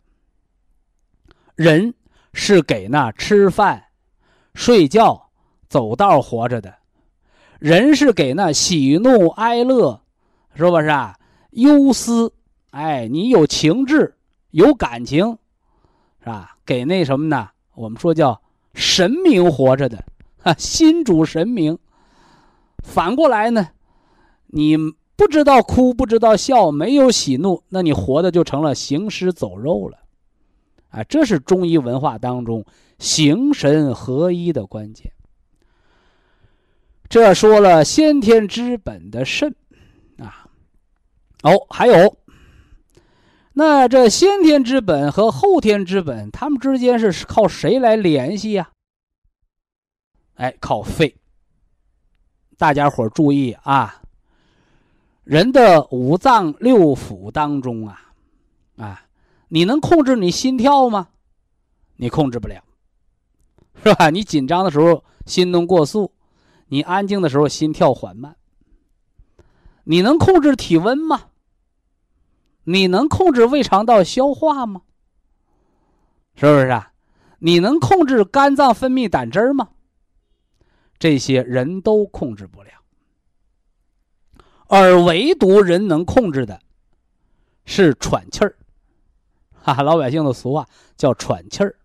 [1.55, 1.93] 人
[2.33, 3.83] 是给那吃饭、
[4.53, 5.29] 睡觉、
[5.67, 6.75] 走道活着的，
[7.59, 10.01] 人是给那喜怒哀乐，
[10.55, 11.17] 是不是啊？
[11.51, 12.33] 忧思。
[12.71, 14.15] 哎，你有情志，
[14.51, 15.37] 有感情，
[16.19, 16.57] 是吧？
[16.63, 17.49] 给那什么呢？
[17.73, 18.39] 我们说叫
[18.75, 20.05] 神明活着的，
[20.37, 21.79] 哈，心主神明。
[22.83, 23.69] 反过来呢，
[24.47, 24.77] 你
[25.17, 29.97] 不知道哭，不知道笑，没有喜怒，那你活的就成了行尸走肉了。
[30.89, 32.63] 啊，这是中医文化当中
[32.99, 35.11] 形神合一的关键。
[37.09, 39.55] 这说了先天之本的肾，
[40.19, 40.47] 啊，
[41.41, 42.15] 哦，还有。
[43.53, 48.69] 那这先天之本和后天之本，他们之间是靠谁来联系呀？
[50.35, 51.15] 哎，靠肺。
[52.55, 54.03] 大家伙注意啊！
[55.27, 58.13] 人的五脏六腑当中啊，
[58.77, 59.05] 啊，
[59.49, 61.09] 你能控制你心跳吗？
[61.97, 62.63] 你控制不了，
[63.83, 64.09] 是吧？
[64.09, 66.13] 你紧张的时候心动过速，
[66.67, 68.37] 你安静的时候心跳缓慢。
[69.83, 71.25] 你能控制体温吗？
[72.63, 74.83] 你能控制胃肠道消化吗？
[76.35, 76.93] 是不是啊？
[77.39, 79.71] 你能控制肝脏分泌胆汁吗？
[80.97, 82.69] 这些人都控制不了，
[84.67, 86.61] 而唯独人能控制的，
[87.65, 88.55] 是喘气儿。
[89.63, 91.75] 哈，老百姓的俗话叫喘气儿。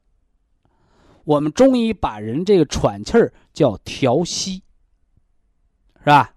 [1.24, 4.62] 我们中医把人这个喘气儿叫调息，
[6.00, 6.34] 是吧？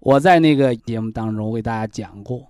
[0.00, 2.48] 我在那个节目当中为大家讲过。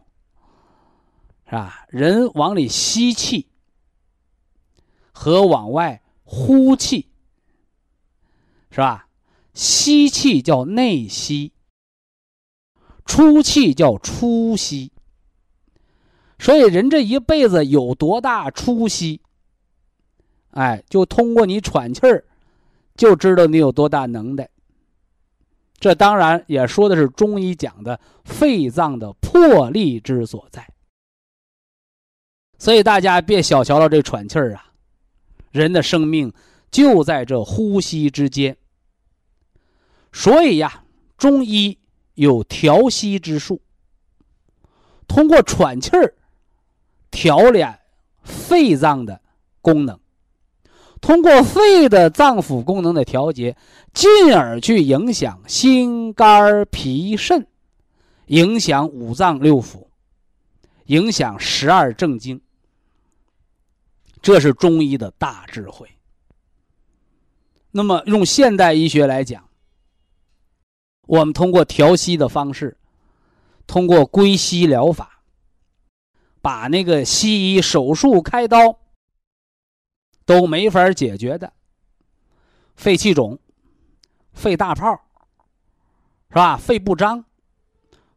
[1.49, 1.87] 是吧？
[1.91, 3.47] 人往里吸气
[5.13, 7.09] 和往外呼气，
[8.73, 9.07] 是吧？
[9.55, 11.53] 吸气叫内吸，
[13.07, 14.93] 出气叫出息。
[16.39, 19.23] 所以人这一辈子有多大出息，
[20.51, 22.25] 哎，就通过你喘气儿，
[22.95, 24.47] 就知道你有多大能耐。
[25.79, 30.67] 这当然也说的是中医讲的肺脏的魄力之所在。
[32.59, 34.73] 所以大家别小瞧了这喘气儿啊，
[35.53, 36.33] 人的生命
[36.71, 38.57] 就在这呼吸之间。
[40.13, 40.85] 所以呀，
[41.19, 41.79] 中医
[42.17, 43.63] 有调息之术，
[45.07, 46.15] 通过喘气儿
[47.11, 47.79] 调敛
[48.23, 49.21] 肺脏的
[49.61, 49.99] 功能，
[51.01, 53.57] 通过肺的脏腑功能的调节，
[53.95, 57.47] 进而去影响心肝脾肾，
[58.27, 59.87] 影响五脏六腑，
[60.87, 62.41] 影响十二正经。
[64.23, 65.89] 这是中医的大智慧。
[67.71, 69.46] 那么，用现代医学来讲，
[71.07, 72.77] 我们通过调息的方式，
[73.67, 75.23] 通过归西疗法，
[76.43, 78.79] 把那个西医手术开刀
[80.25, 81.53] 都没法解决的
[82.75, 83.39] 肺气肿、
[84.33, 85.01] 肺大泡，
[86.29, 86.57] 是吧？
[86.57, 87.25] 肺不张，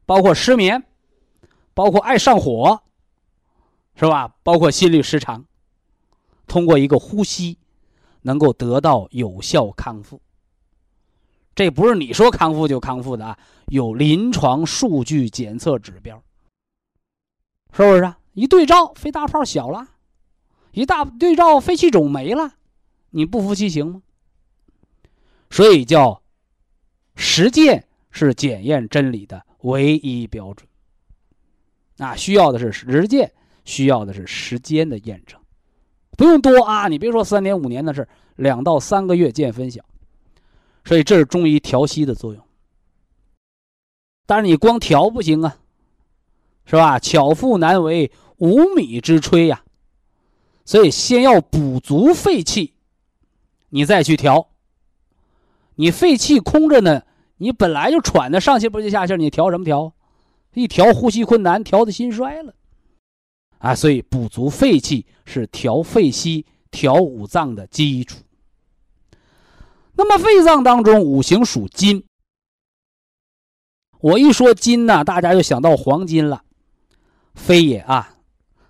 [0.05, 0.83] 包括失眠，
[1.73, 2.81] 包括爱上火，
[3.95, 4.35] 是吧？
[4.43, 5.45] 包括心律失常。
[6.47, 7.59] 通过一个呼吸，
[8.23, 10.19] 能够得到有效康复。
[11.55, 16.23] 这不是你说康复就康复的啊，有临床数据检测指标，
[17.73, 18.17] 是不是啊？
[18.33, 19.85] 一对照，肺大泡小了，
[20.71, 22.53] 一大对照，肺气肿没了，
[23.09, 24.01] 你不服气行吗？
[25.49, 26.21] 所以叫
[27.15, 30.65] 实践是检验真理的唯一标准。
[31.97, 33.29] 啊，需要的是实践，
[33.65, 35.37] 需要的是时间的验证。
[36.11, 38.07] 不用多啊，你别说三年五年的事
[38.37, 39.83] 两到三个月见分晓。
[40.89, 42.43] 所以这是中医调息的作用。
[44.25, 45.55] 但是你光调不行啊，
[46.65, 46.97] 是吧？
[46.97, 49.63] 巧妇难为无米之炊呀。
[50.65, 52.73] 所以先要补足肺气，
[53.69, 54.49] 你再去调。
[55.75, 57.03] 你肺气空着呢，
[57.37, 59.93] 你本来就喘的上气不接下气，你调什么调？
[60.55, 62.55] 一调呼吸困难，调的心衰了。
[63.59, 68.23] 啊，所以补足肺气是调肺息、调五脏的基础。
[69.99, 72.05] 那么肺脏当中五行属金，
[73.99, 76.41] 我一说金呢，大家就想到黄金了，
[77.35, 78.15] 非也啊，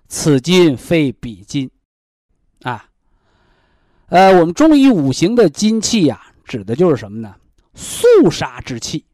[0.08, 1.70] 此金非彼金，
[2.64, 2.90] 啊，
[4.08, 7.36] 呃，我们中医五行的金气呀，指的就是什么呢？
[7.76, 9.06] 肃杀之气。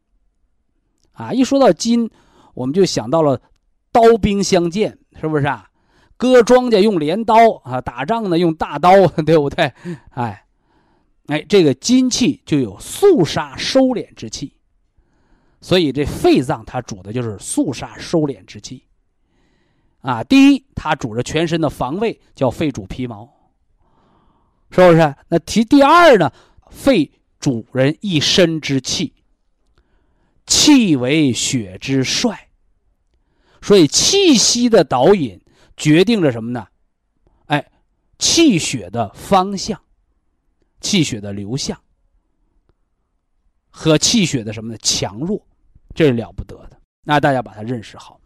[1.12, 2.10] 啊，一说到金，
[2.54, 3.42] 我们就想到了
[3.92, 5.68] 刀兵相见，是不是啊？
[6.16, 9.70] 割庄稼用镰刀啊，打仗呢用大刀， 对不对？
[10.12, 10.45] 哎。
[11.26, 14.52] 哎，这个金气就有肃杀收敛之气，
[15.60, 18.84] 所以这肺脏它主的就是肃杀收敛之气。
[20.02, 23.28] 啊，第一，它主着全身的防卫，叫肺主皮毛，
[24.70, 25.14] 是不是？
[25.28, 26.32] 那提第二呢？
[26.70, 27.10] 肺
[27.40, 29.14] 主人一身之气，
[30.46, 32.48] 气为血之帅，
[33.60, 35.40] 所以气息的导引
[35.76, 36.68] 决定着什么呢？
[37.46, 37.68] 哎，
[38.18, 39.80] 气血的方向。
[40.80, 41.80] 气血的流向
[43.70, 44.78] 和气血的什么呢？
[44.82, 45.46] 强弱，
[45.94, 46.80] 这是了不得的。
[47.02, 48.20] 那大家把它认识好。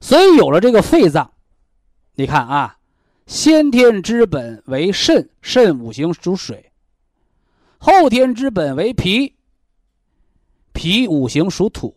[0.00, 1.32] 所以有了这个肺脏，
[2.14, 2.78] 你看啊，
[3.26, 6.70] 先天之本为肾，肾五行属水；
[7.78, 9.34] 后天之本为脾，
[10.72, 11.96] 脾五行属土。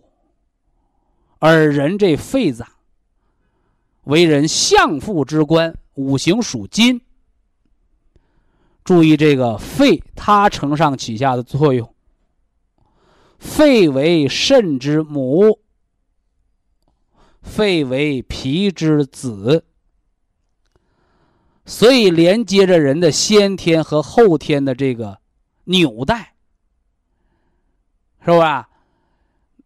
[1.39, 2.67] 而人这肺脏，
[4.05, 7.01] 为人相父之官，五行属金。
[8.87, 11.93] 注意这个肺，它承上启下的作用。
[13.37, 15.59] 肺为肾之母，
[17.41, 19.65] 肺为脾之子，
[21.65, 25.19] 所以连接着人的先天和后天的这个
[25.65, 26.35] 纽带，
[28.21, 28.69] 是吧？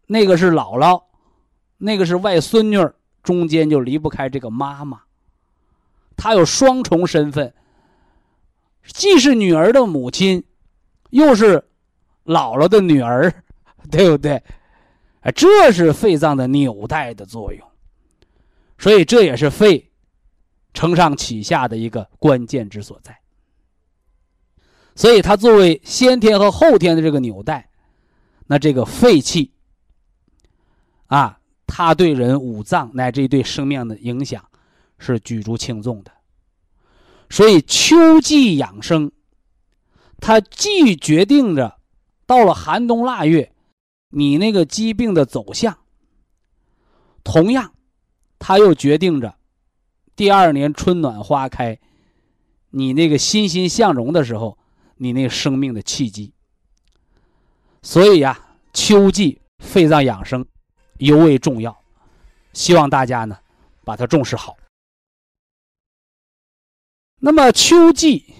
[0.08, 1.00] 那个是姥姥，
[1.78, 2.76] 那个是外孙女，
[3.22, 5.02] 中间就离不开这个妈妈，
[6.16, 7.54] 她有双重身份。
[8.86, 10.44] 既是女儿的母亲，
[11.10, 11.62] 又是
[12.24, 13.32] 姥姥的女儿，
[13.90, 14.42] 对不对？
[15.20, 17.66] 哎，这是肺脏的纽带的作用，
[18.76, 19.92] 所以这也是肺
[20.74, 23.16] 承上启下的一个关键之所在。
[24.94, 27.70] 所以它作为先天和后天的这个纽带，
[28.46, 29.52] 那这个肺气
[31.06, 34.44] 啊，它对人五脏乃至于对生命的影响
[34.98, 36.10] 是举足轻重的。
[37.32, 39.10] 所以秋季养生，
[40.20, 41.78] 它既决定着
[42.26, 43.54] 到了寒冬腊月，
[44.10, 45.78] 你那个疾病的走向。
[47.24, 47.72] 同样，
[48.38, 49.36] 它又决定着
[50.14, 51.80] 第二年春暖花开，
[52.68, 54.58] 你那个欣欣向荣的时候，
[54.98, 56.34] 你那生命的契机。
[57.80, 58.38] 所以呀，
[58.74, 60.44] 秋季肺脏养生
[60.98, 61.82] 尤为重要，
[62.52, 63.38] 希望大家呢
[63.84, 64.54] 把它重视好。
[67.24, 68.34] 那么秋季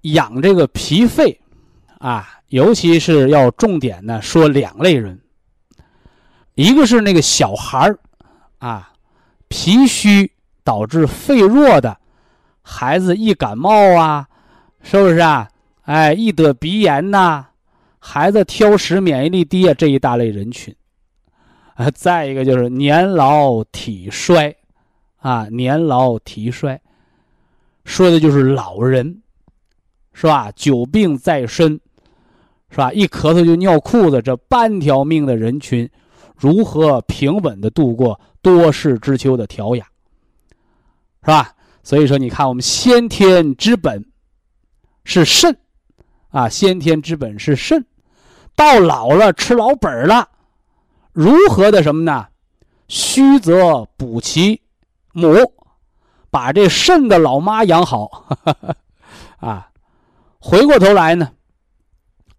[0.00, 1.40] 养这个脾肺
[1.98, 5.20] 啊，尤其是要重点呢说两类人，
[6.56, 7.96] 一个是那个小孩儿
[8.58, 8.92] 啊，
[9.46, 10.28] 脾虚
[10.64, 11.96] 导致肺弱的
[12.62, 14.26] 孩子，一感冒啊，
[14.82, 15.48] 是不是啊？
[15.82, 17.46] 哎，易得鼻炎呐，
[18.00, 20.74] 孩子挑食、免疫力低啊，这一大类人群
[21.74, 21.88] 啊。
[21.94, 24.52] 再一个就是年老体衰
[25.18, 26.80] 啊，年老体衰。
[27.86, 29.22] 说的就是老人，
[30.12, 30.50] 是吧？
[30.56, 31.80] 久病在身，
[32.68, 32.92] 是吧？
[32.92, 35.88] 一咳嗽就尿裤子，这半条命的人群，
[36.36, 39.86] 如何平稳的度过多事之秋的调养，
[41.22, 41.54] 是吧？
[41.84, 44.04] 所以说，你看我们先天之本
[45.04, 45.56] 是肾，
[46.30, 47.86] 啊，先天之本是肾，
[48.56, 50.28] 到老了吃老本了，
[51.12, 52.26] 如何的什么呢？
[52.88, 54.60] 虚则补其
[55.12, 55.28] 母。
[56.36, 58.26] 把这肾的老妈养好，
[59.40, 59.70] 啊，
[60.38, 61.32] 回过头来呢，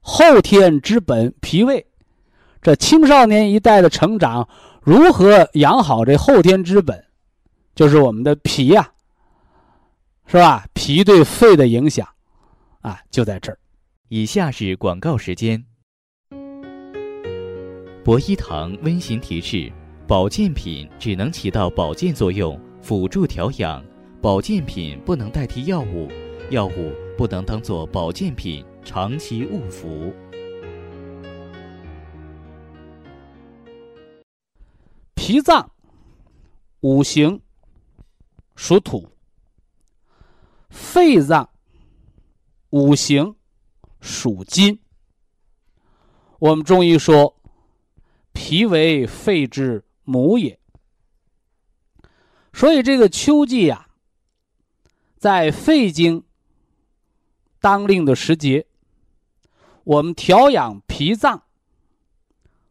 [0.01, 1.87] 后天之本脾胃，
[2.61, 4.47] 这青少年一代的成长
[4.83, 7.05] 如何养好这后天之本，
[7.73, 8.91] 就是我们的脾呀，
[10.27, 10.67] 是吧？
[10.75, 12.07] 脾对肺的影响，
[12.81, 13.57] 啊，就在这儿。
[14.09, 15.65] 以下是广告时间。
[18.05, 19.71] 博一堂温馨提示：
[20.05, 22.61] 保健品只能起到保健作用。
[22.87, 23.83] 辅助调养，
[24.21, 26.07] 保健品不能代替药物，
[26.51, 30.13] 药物不能当做保健品长期误服。
[35.15, 35.69] 脾脏
[36.79, 37.41] 五行
[38.55, 39.05] 属土，
[40.69, 41.49] 肺脏
[42.69, 43.35] 五行
[43.99, 44.79] 属金。
[46.39, 47.35] 我们中医说，
[48.31, 50.57] 脾为肺之母也。
[52.57, 53.87] 所以这个秋季呀，
[55.19, 56.23] 在肺经
[57.59, 58.65] 当令的时节，
[59.83, 61.43] 我们调养脾脏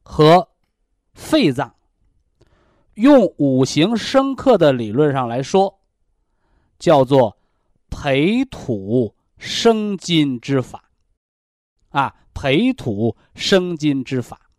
[0.03, 0.49] 和
[1.15, 1.73] 肺脏，
[2.95, 5.79] 用五行生克的理论上来说，
[6.81, 7.39] 叫做
[7.89, 10.91] 培土生金之法，
[11.91, 14.51] 啊，培土生金之法，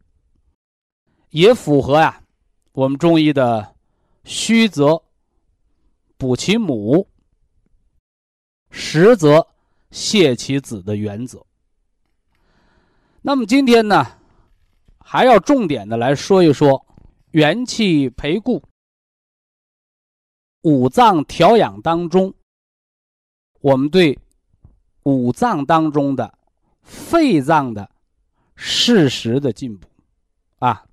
[1.31, 2.23] 也符合呀
[2.71, 3.75] 我们中医的
[4.23, 5.03] 虚则
[6.17, 7.07] 补其母，
[8.71, 9.47] 实则
[9.91, 11.45] 泻其子的原则。
[13.21, 14.05] 那么今天呢，
[14.99, 16.85] 还要重点的来说一说
[17.31, 18.63] 元气培固、
[20.61, 22.33] 五脏调养当中，
[23.61, 24.17] 我们对
[25.03, 26.37] 五脏当中的
[26.81, 27.89] 肺脏的
[28.55, 29.87] 适时的进补
[30.59, 30.85] 啊，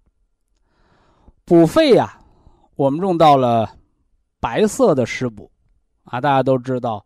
[1.45, 2.20] 补肺呀，
[2.77, 3.77] 我们用到了
[4.45, 5.51] 白色的湿补
[6.03, 7.03] 啊，大家都知道，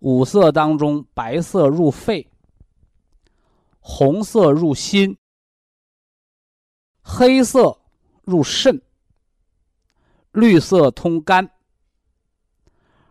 [0.00, 2.28] 五色当中白色入肺。
[3.78, 5.16] 红色入心，
[7.00, 7.78] 黑色
[8.22, 8.82] 入肾，
[10.32, 11.48] 绿色通肝，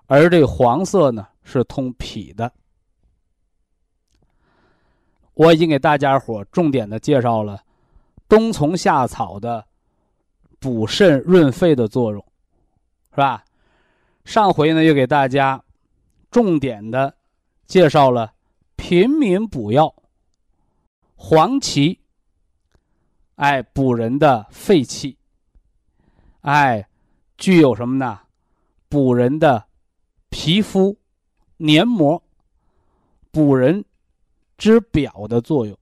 [0.08, 2.52] 而这黄色呢是通脾的。
[5.36, 7.64] 我已经给大家伙重点的介绍了
[8.28, 9.66] 冬虫夏草的
[10.60, 12.22] 补肾润肺的作用，
[13.12, 13.42] 是吧？
[14.26, 15.64] 上回呢又给大家
[16.32, 17.16] 重点的
[17.66, 18.34] 介绍了
[18.76, 19.94] 平民补药。
[21.16, 22.00] 黄芪，
[23.36, 25.18] 哎，补人的肺气，
[26.42, 26.88] 哎，
[27.38, 28.20] 具有什么呢？
[28.90, 29.66] 补人的
[30.30, 30.98] 皮肤
[31.58, 32.22] 黏膜，
[33.32, 33.86] 补人
[34.58, 35.78] 之表的作用。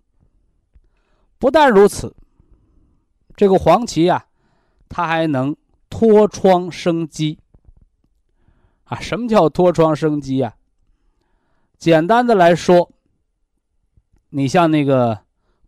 [1.40, 2.16] 不但如此，
[3.36, 4.26] 这个黄芪呀，
[4.88, 5.56] 它还能
[5.90, 7.40] 脱疮生肌。
[8.92, 10.54] 啊，什么叫脱疮生肌呀？
[11.78, 12.92] 简单的来说，
[14.30, 15.20] 你像那个。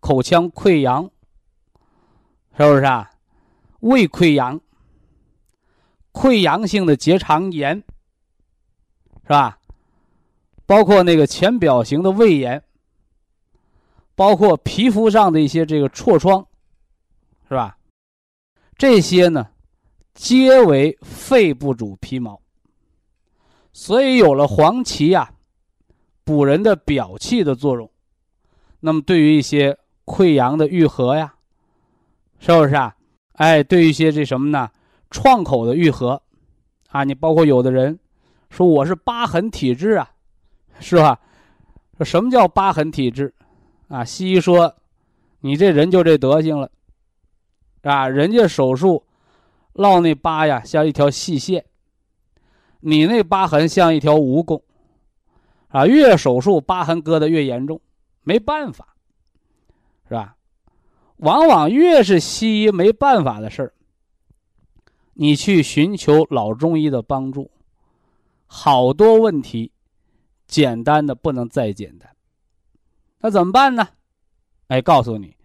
[0.04, 1.10] 口腔溃疡，
[2.58, 3.10] 是不是啊？
[3.80, 4.60] 胃溃疡、
[6.12, 7.82] 溃疡性的结肠炎，
[9.22, 9.58] 是吧？
[10.66, 12.62] 包括那个浅表型的胃炎，
[14.14, 16.46] 包括皮肤上的一些这个痤疮，
[17.48, 17.78] 是吧？
[18.78, 19.52] 这些呢，
[20.14, 22.43] 皆为肺部主皮毛。
[23.74, 25.34] 所以有了黄芪呀，
[26.24, 27.90] 补人的表气的作用。
[28.80, 31.34] 那么对于一些溃疡的愈合呀，
[32.40, 32.96] 是不是啊？
[33.34, 34.70] 哎，对于一些这什么呢？
[35.10, 36.22] 创口的愈合，
[36.90, 38.00] 啊，你包括有的人
[38.50, 40.12] 说我是疤痕体质啊，
[40.80, 41.20] 是吧？
[41.98, 43.34] 说什么叫疤痕体质？
[43.88, 44.76] 啊，西医说
[45.42, 46.70] 你这人就这德行了，
[47.84, 49.04] 啊，人家手术
[49.74, 51.66] 烙那疤呀像一条细线，
[52.84, 54.62] 你那疤痕像一条蜈蚣，
[55.70, 57.80] 啊，越手术疤痕割的越严重，
[58.24, 58.90] 没办法。
[60.08, 60.36] 是吧？
[61.18, 63.74] 往往越是西医没办法的事儿，
[65.14, 67.50] 你去寻求老中医的帮助，
[68.46, 69.72] 好多问题
[70.46, 72.10] 简单的不能再简单。
[73.20, 73.88] 那怎么办呢？
[74.68, 75.38] 哎，告诉你，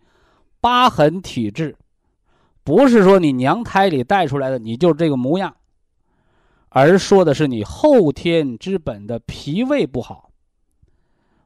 [0.60, 1.76] 疤痕体质
[2.64, 5.54] 不是说你娘胎里带出来的你就这个模样，
[6.68, 10.30] 而说的是你后天之本的脾胃不好，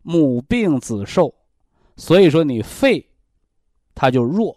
[0.02, 1.34] 母病子受，
[1.96, 3.08] 所以说你肺。
[3.94, 4.56] 它就弱，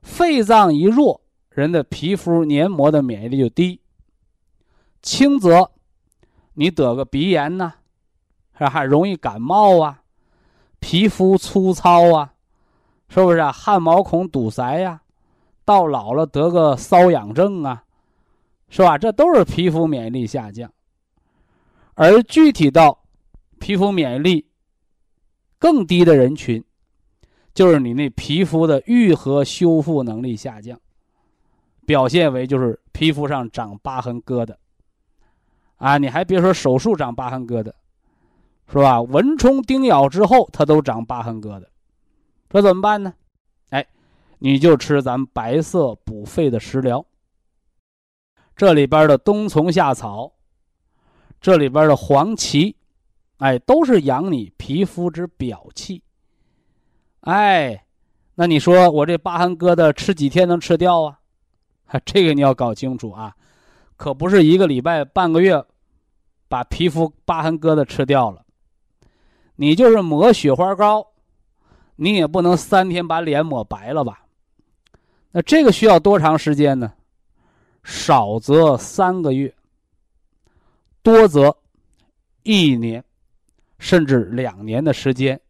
[0.00, 3.78] 肺脏一弱，人的皮肤黏膜的免疫力就低。
[5.02, 5.70] 轻则
[6.54, 7.74] 你得个鼻炎呐，
[8.58, 10.02] 是还容易感冒啊，
[10.80, 12.32] 皮肤粗糙啊，
[13.08, 13.52] 是不是啊？
[13.52, 15.02] 汗毛孔堵塞呀，
[15.66, 17.84] 到老了得个瘙痒症啊，
[18.72, 18.96] 是吧？
[18.96, 20.72] 这都是皮肤免疫力下降。
[21.94, 23.04] 而具体到
[23.60, 24.46] 皮肤免疫力
[25.58, 26.64] 更低的人群。
[27.54, 30.80] 就是你那皮肤的愈合修复能力下降，
[31.84, 34.54] 表现为就是皮肤上长疤痕疙瘩，
[35.76, 37.70] 啊，你还别说手术长疤痕疙瘩，
[38.68, 39.02] 是吧？
[39.02, 41.66] 蚊虫叮咬之后，它都长疤痕疙瘩，
[42.48, 43.12] 这怎么办呢？
[43.68, 43.86] 哎，
[44.38, 47.04] 你就吃咱白色补肺的食疗，
[48.56, 50.32] 这里边的冬虫夏草，
[51.40, 52.76] 这里边的黄芪，
[53.38, 56.02] 哎，都是养你皮肤之表气。
[57.20, 57.84] 哎，
[58.34, 61.18] 那你说我这疤痕疙瘩吃几天能吃掉啊？
[62.04, 63.34] 这个你要搞清楚啊，
[63.96, 65.64] 可不是一个礼拜、半个月，
[66.48, 68.44] 把皮肤疤痕疙瘩吃掉了。
[69.56, 71.06] 你就是抹雪花膏，
[71.96, 74.26] 你也不能三天把脸抹白了吧？
[75.32, 76.92] 那这个需要多长时间呢？
[77.82, 79.54] 少则三个月，
[81.02, 81.56] 多则
[82.42, 83.04] 一年，
[83.78, 85.40] 甚至两年的时间。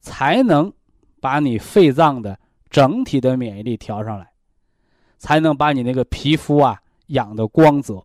[0.00, 0.70] 才能
[1.18, 2.38] 把你肺脏的
[2.68, 4.30] 整体的免疫力调上来，
[5.16, 8.04] 才能把你那个皮肤啊养的光泽。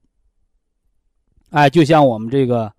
[1.50, 2.72] 哎，就像我们这个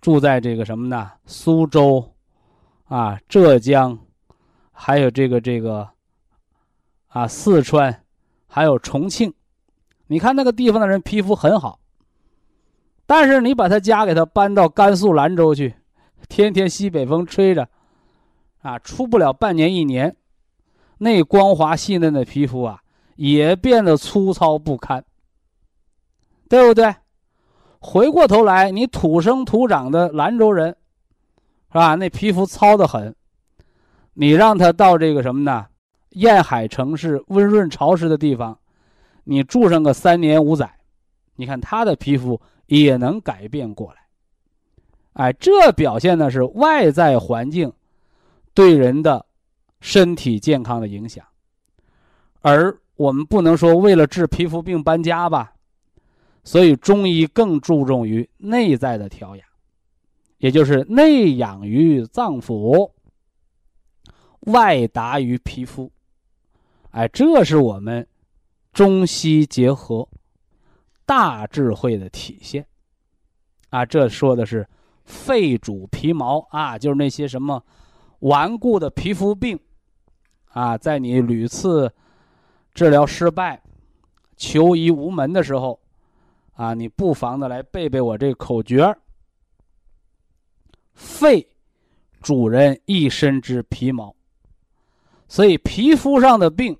[0.00, 1.10] 住在这个什么呢？
[1.26, 2.14] 苏州
[2.84, 3.98] 啊，浙江，
[4.70, 5.88] 还有这个这个
[7.08, 8.04] 啊，四川，
[8.46, 9.34] 还有重庆，
[10.12, 11.78] 你看那个地方的人皮肤很好。
[13.06, 15.74] 但是你把他家给他搬到甘肃兰州去，
[16.28, 17.66] 天天西北风吹着，
[18.60, 20.14] 啊，出不了半年一年，
[20.98, 22.80] 那光滑细嫩的皮肤啊，
[23.16, 25.02] 也变得粗糙不堪，
[26.48, 26.94] 对不对？
[27.80, 30.76] 回过头来，你土生土长的兰州人，
[31.72, 31.94] 是吧？
[31.94, 33.14] 那皮肤糙的很，
[34.14, 35.66] 你让他到这个什么呢？
[36.10, 38.58] 沿海城市温润潮湿的地方，
[39.24, 40.78] 你住上个三年五载，
[41.36, 42.40] 你看他的皮肤。
[42.66, 44.06] 也能改变过来，
[45.12, 47.70] 哎，这表现的是外在环境
[48.54, 49.26] 对人的
[49.78, 51.22] 身体健康的影响，
[52.40, 55.52] 而我们不能说为了治皮肤病搬家吧，
[56.44, 59.46] 所以中医更注重于内在的调养，
[60.38, 62.90] 也就是内养于脏腑，
[64.46, 65.92] 外达于皮肤，
[66.92, 68.06] 哎，这是我们
[68.72, 70.08] 中西结合。
[71.04, 72.64] 大智慧的体现，
[73.70, 74.66] 啊，这说的是
[75.04, 77.62] 肺主皮毛啊，就是那些什么
[78.20, 79.58] 顽固的皮肤病，
[80.52, 81.92] 啊，在你屡次
[82.72, 83.60] 治疗失败、
[84.36, 85.78] 求医无门的时候，
[86.54, 88.96] 啊，你不妨的来背背我这口诀
[90.94, 91.46] 肺
[92.22, 94.14] 主人一身之皮毛，
[95.26, 96.78] 所以皮肤上的病，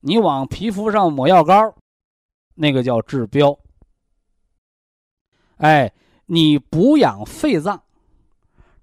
[0.00, 1.74] 你往皮肤上抹药膏。
[2.54, 3.56] 那个叫治标。
[5.58, 5.92] 哎，
[6.26, 7.82] 你补养肺脏，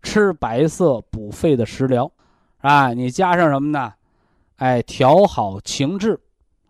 [0.01, 2.11] 吃白色补肺的食疗，
[2.59, 3.93] 啊，你加上什么呢？
[4.57, 6.20] 哎，调好情志，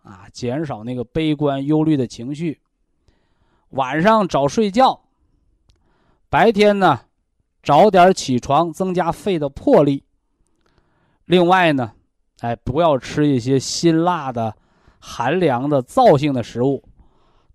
[0.02, 2.60] 啊，减少那个悲观忧虑的情绪。
[3.70, 5.00] 晚上早睡觉，
[6.28, 7.00] 白天呢
[7.62, 10.04] 早点起床，增加肺的魄力。
[11.24, 11.92] 另外呢，
[12.40, 14.54] 哎，不要吃一些辛辣的、
[14.98, 16.82] 寒凉的、燥性的食物。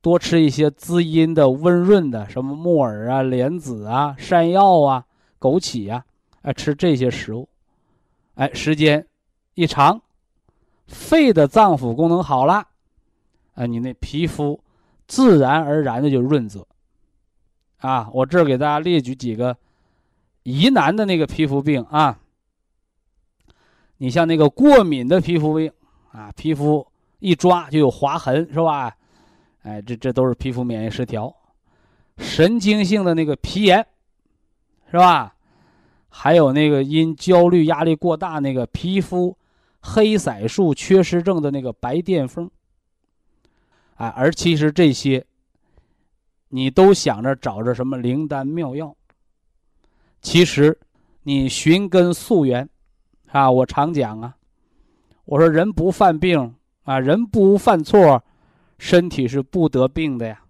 [0.02, 5.06] 多吃一些滋阴的、温润的，什么木耳啊、莲子啊、山药啊、
[5.40, 6.04] 枸杞呀，
[6.42, 7.48] 哎，吃这些食物，
[8.34, 9.06] 哎，时间
[9.54, 10.02] 一长，
[10.88, 12.66] 肺的脏腑功能好了，
[13.54, 14.60] 啊，你那皮肤
[15.06, 16.66] 自然而然的就润泽。
[17.78, 19.56] 啊，我这儿给大家列举几个
[20.42, 22.18] 疑难的那个皮肤病啊，
[24.02, 25.72] 你像那个过敏的皮肤病
[26.12, 26.88] 啊，皮肤
[27.20, 28.92] 一抓就有划痕，是吧？
[29.62, 31.32] 哎，这这都是皮肤免疫失调，
[32.18, 33.86] 神经性的那个皮炎，
[34.90, 35.36] 是吧？
[36.10, 39.38] 还有那个因焦虑压力过大那个皮肤
[39.82, 42.50] 黑色素缺失症的那个白癜风。
[43.98, 45.24] 啊，而其实这些，
[46.50, 48.96] 你都想着找着什么灵丹妙药，
[50.24, 50.80] 其实
[51.22, 52.68] 你寻根溯源，
[53.32, 54.36] 啊，我常讲啊，
[55.26, 58.24] 我说人不犯病啊，人不犯错。
[58.78, 60.42] 身体是不得病的呀，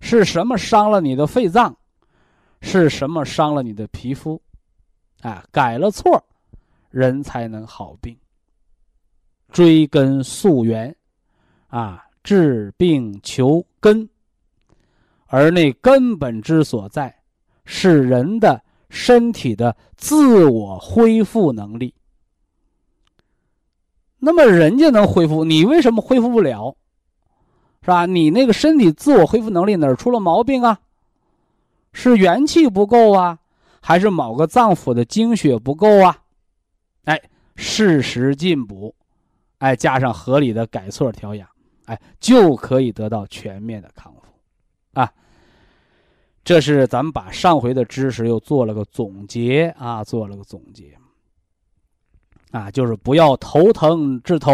[0.00, 1.76] 是什么伤了你的肺脏？
[2.60, 4.42] 是什么伤了你的皮肤？
[5.20, 6.20] 啊，改了错，
[6.90, 8.16] 人才能好病。
[9.52, 10.94] 追根溯源，
[11.68, 14.08] 啊，治病求根，
[15.26, 17.14] 而那根本之所在，
[17.64, 18.60] 是人的
[18.92, 21.94] 身体的自我恢复能力。
[24.18, 26.76] 那么人家能恢复，你为什么恢复不了？
[27.80, 28.04] 是吧？
[28.04, 30.78] 你那个身体自我恢复能力哪儿出了毛病啊？
[31.94, 33.38] 是元气不够啊，
[33.80, 36.18] 还是某个脏腑的精血不够啊？
[37.04, 37.18] 哎，
[37.56, 38.94] 适时进补，
[39.58, 41.48] 哎，加上合理的改错调养，
[41.86, 45.10] 哎，就可以得到全面的康复，啊。
[46.44, 50.96] 这是咱们把上回的知识又做了个总结啊，做了个总结，
[52.50, 54.52] 啊，就是不要头疼治头，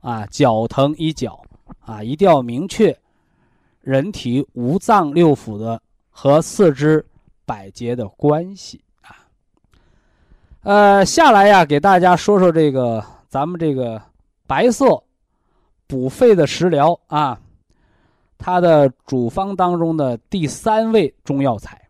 [0.00, 1.40] 啊，脚疼医脚。
[1.80, 2.98] 啊，一定要明确，
[3.80, 7.04] 人体五脏六腑的和四肢
[7.44, 9.16] 百节的关系啊。
[10.62, 14.00] 呃，下来呀，给大家说说这个咱们这个
[14.46, 15.02] 白色
[15.86, 17.38] 补肺的食疗啊，
[18.44, 21.88] 它的主方当中的第三味中药材。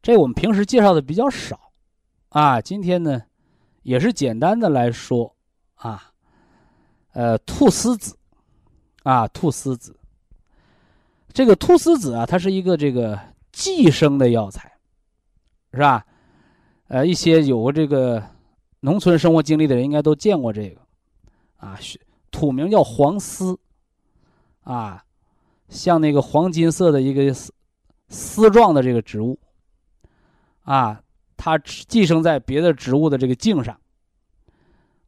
[0.00, 1.72] 这我们平时介绍的比较少
[2.28, 3.20] 啊，今天呢，
[3.82, 5.34] 也是简单的来说
[5.74, 6.12] 啊，
[7.12, 8.16] 呃，菟丝子。
[9.02, 9.98] 啊，菟丝子，
[11.30, 13.18] 这个菟丝子啊，它是一个这个
[13.50, 14.72] 寄生的药材，
[15.72, 16.06] 是吧？
[16.86, 18.22] 呃，一些有过这个
[18.80, 20.80] 农村生活经历的人，应该都见过这个，
[21.56, 21.78] 啊，
[22.30, 23.58] 土名叫黄丝，
[24.64, 25.02] 啊，
[25.68, 27.54] 像那个黄金色的一个丝
[28.08, 29.38] 丝状的这个植物，
[30.64, 31.00] 啊，
[31.36, 33.80] 它寄生在别的植物的这个茎上，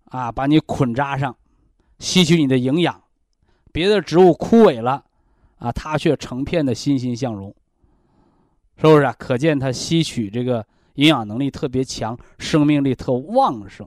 [0.04, 1.36] 啊，把你捆扎上，
[1.98, 3.02] 吸取你的营养，
[3.72, 5.04] 别的植物枯萎了，
[5.58, 7.54] 啊，它却成片的欣欣向荣，
[8.76, 9.14] 是不是啊？
[9.18, 10.66] 可见它吸取这个。
[10.96, 13.86] 营养能力特别强，生命力特旺盛，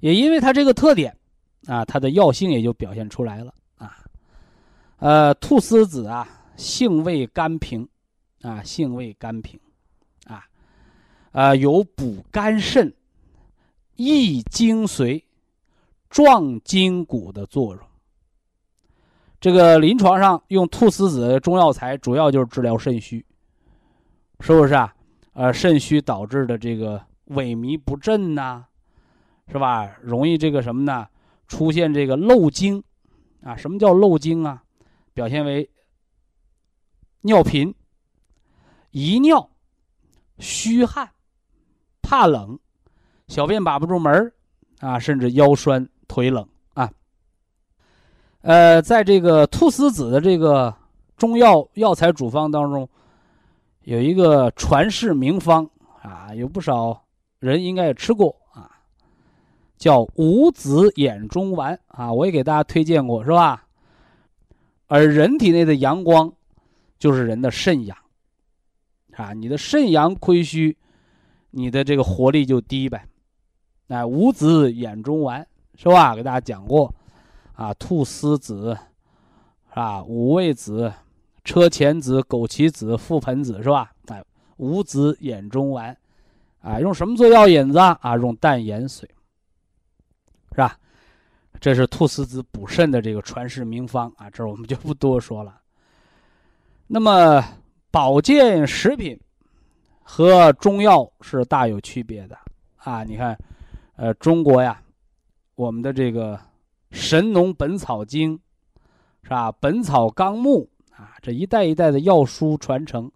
[0.00, 1.14] 也因为它这个特点，
[1.66, 3.98] 啊，它的药性也就表现出来了啊。
[4.98, 7.86] 呃，菟丝子啊，性味甘平，
[8.42, 9.58] 啊，性味甘平，
[10.26, 10.44] 啊，
[11.32, 12.92] 呃，有补肝肾、
[13.96, 15.22] 益精髓、
[16.08, 17.82] 壮筋骨的作用。
[19.38, 23.24] 这个临床上用菟丝子中药材，主要就是治疗肾虚。
[24.40, 24.94] 是不是啊？
[25.32, 28.64] 呃，肾虚导致的这个萎靡不振呐，
[29.48, 29.94] 是吧？
[30.00, 31.06] 容易这个什么呢？
[31.48, 32.82] 出现这个漏精，
[33.42, 34.62] 啊，什么叫漏精啊？
[35.12, 35.68] 表现为
[37.22, 37.74] 尿频、
[38.90, 39.48] 遗尿、
[40.38, 41.08] 虚汗、
[42.02, 42.58] 怕冷、
[43.28, 44.32] 小便把不住门
[44.80, 46.90] 啊，甚至腰酸腿冷啊。
[48.42, 50.74] 呃，在这个菟丝子的这个
[51.16, 52.88] 中药药材处方当中。
[53.82, 55.70] 有一个传世名方
[56.02, 57.04] 啊，有不少
[57.38, 58.34] 人应该也吃过，
[59.76, 63.66] 叫五子眼中丸啊，我也给大家推荐过，是吧？
[64.86, 66.32] 而人体内的阳光，
[66.98, 67.96] 就是人的肾阳
[69.12, 70.76] 啊，你的肾阳亏虚，
[71.50, 73.06] 你的这个活力就低呗。
[73.88, 76.14] 哎，五子眼中丸是吧？
[76.14, 76.94] 给大家讲过
[77.54, 78.76] 啊，菟丝子
[79.70, 80.92] 啊，五味子。
[81.44, 83.92] 车前子、枸杞子、覆盆子是吧？
[84.08, 84.20] 哎，
[84.56, 85.96] 五子眼中丸，
[86.60, 87.96] 啊，用什么做药引子啊？
[88.02, 89.08] 啊，用淡盐水，
[90.56, 90.74] 是吧？
[91.60, 95.60] 这是菟丝子补肾的这个传世名方啊，这我们就不多说了。
[96.86, 97.44] 那么，
[97.90, 99.20] 保健食品
[100.02, 102.38] 和中药是大有区别的
[102.76, 103.04] 啊。
[103.04, 103.36] 你看，
[103.96, 104.80] 呃，中国呀，
[105.56, 106.34] 我们的这个
[106.90, 108.34] 《神农本草经》
[109.22, 110.66] 是吧，《本草纲目》。
[110.96, 113.12] 啊，这一代一代的药书传承，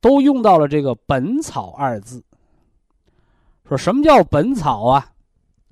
[0.00, 2.22] 都用到了这个“本草”二字。
[3.66, 5.10] 说什么叫本草啊？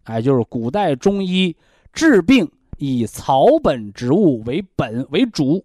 [0.08, 1.54] 哎，就是古代中医
[1.92, 5.62] 治病以草本植物为本为主，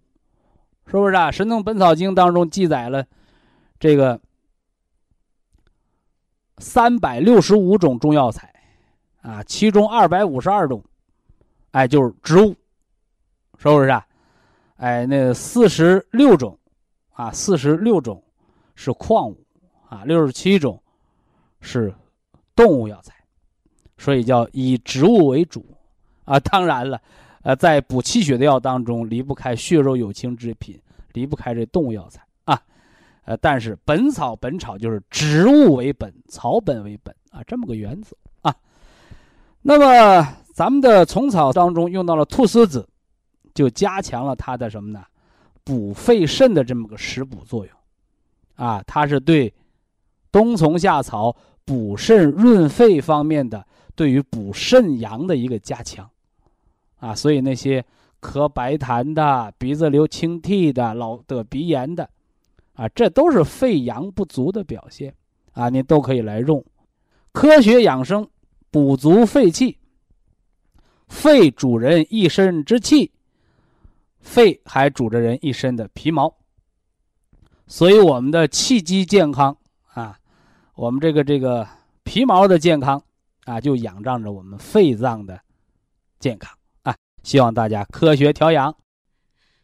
[0.86, 1.28] 是不是啊？
[1.32, 3.06] 《神农本草经》当中记载了
[3.80, 4.20] 这个
[6.58, 8.54] 三百六十五种中药材，
[9.22, 10.84] 啊，其中二百五十二种，
[11.72, 12.54] 哎，就是植物，
[13.58, 14.06] 是不是啊？
[14.76, 16.60] 哎，那四十六种，
[17.14, 18.22] 啊，四十六种
[18.76, 19.38] 是矿物，
[19.88, 20.84] 啊，六十七种
[21.62, 21.94] 是
[22.54, 23.13] 动物药材，
[23.98, 25.66] 所以叫以植物为主，
[26.26, 27.02] 啊，当然了，
[27.42, 30.80] 呃，在补气血的药当中离不开血肉有情之品，
[31.14, 32.62] 离不开这动物药材啊，
[33.26, 38.56] 呃，但是本草本草就是植物为本，草本为本啊，这么个原则啊。
[39.62, 42.88] 那么咱们的虫草当中用到了菟丝子。
[43.54, 45.04] 就加强了它的什么呢？
[45.64, 47.76] 补肺肾的这么个食补作用，
[48.56, 49.54] 啊，它是对
[50.32, 53.64] 冬虫夏草补肾润肺方面的
[53.96, 56.10] 对于补肾阳的一个加强，
[57.00, 57.84] 啊，所以那些
[58.22, 62.10] 咳白痰的、鼻子流清涕的、老得鼻炎的，
[62.74, 65.14] 啊，这都是肺阳不足的表现，
[65.54, 66.64] 啊，您都可以来用，
[67.32, 68.28] 科学养生，
[68.72, 69.78] 补足肺气，
[71.08, 73.12] 肺主人一身之气。
[74.20, 76.34] 肺还主着人一身的皮毛，
[77.68, 80.18] 所以我们的气机健康啊，
[80.76, 81.68] 我们这个这个
[82.04, 83.04] 皮毛的健康
[83.46, 85.42] 啊，就仰仗着我们肺脏的
[86.20, 86.96] 健康啊。
[87.24, 88.78] 希望大家科学调养。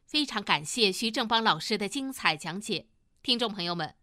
[0.05, 2.87] 非常感谢徐正邦老师的精彩讲解，
[3.21, 3.95] 听众朋友们。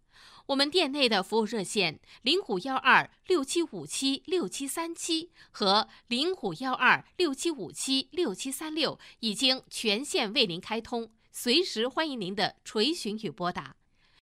[0.47, 13.74] 我们店内的服务热线零五幺二六七五七六七三七和零五幺二六七五七六七三六已经全线为您开通，随时欢迎您的垂询与拨打。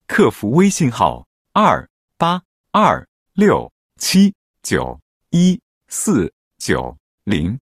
[0.07, 1.87] 客服微信号二
[2.17, 4.33] 八二六七
[4.63, 4.99] 九
[5.37, 7.59] 一四九零，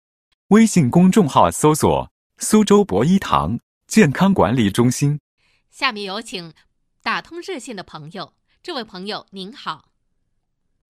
[0.47, 2.09] 微信公众号搜索
[2.39, 5.19] “苏州博一堂健康管理中心”。
[5.69, 6.51] 下面有请
[7.03, 8.33] 打通热线的朋友。
[8.63, 9.83] 这位朋友您好，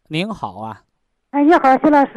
[0.08, 0.84] 您好啊！
[1.32, 2.14] 哎，你好，徐老师，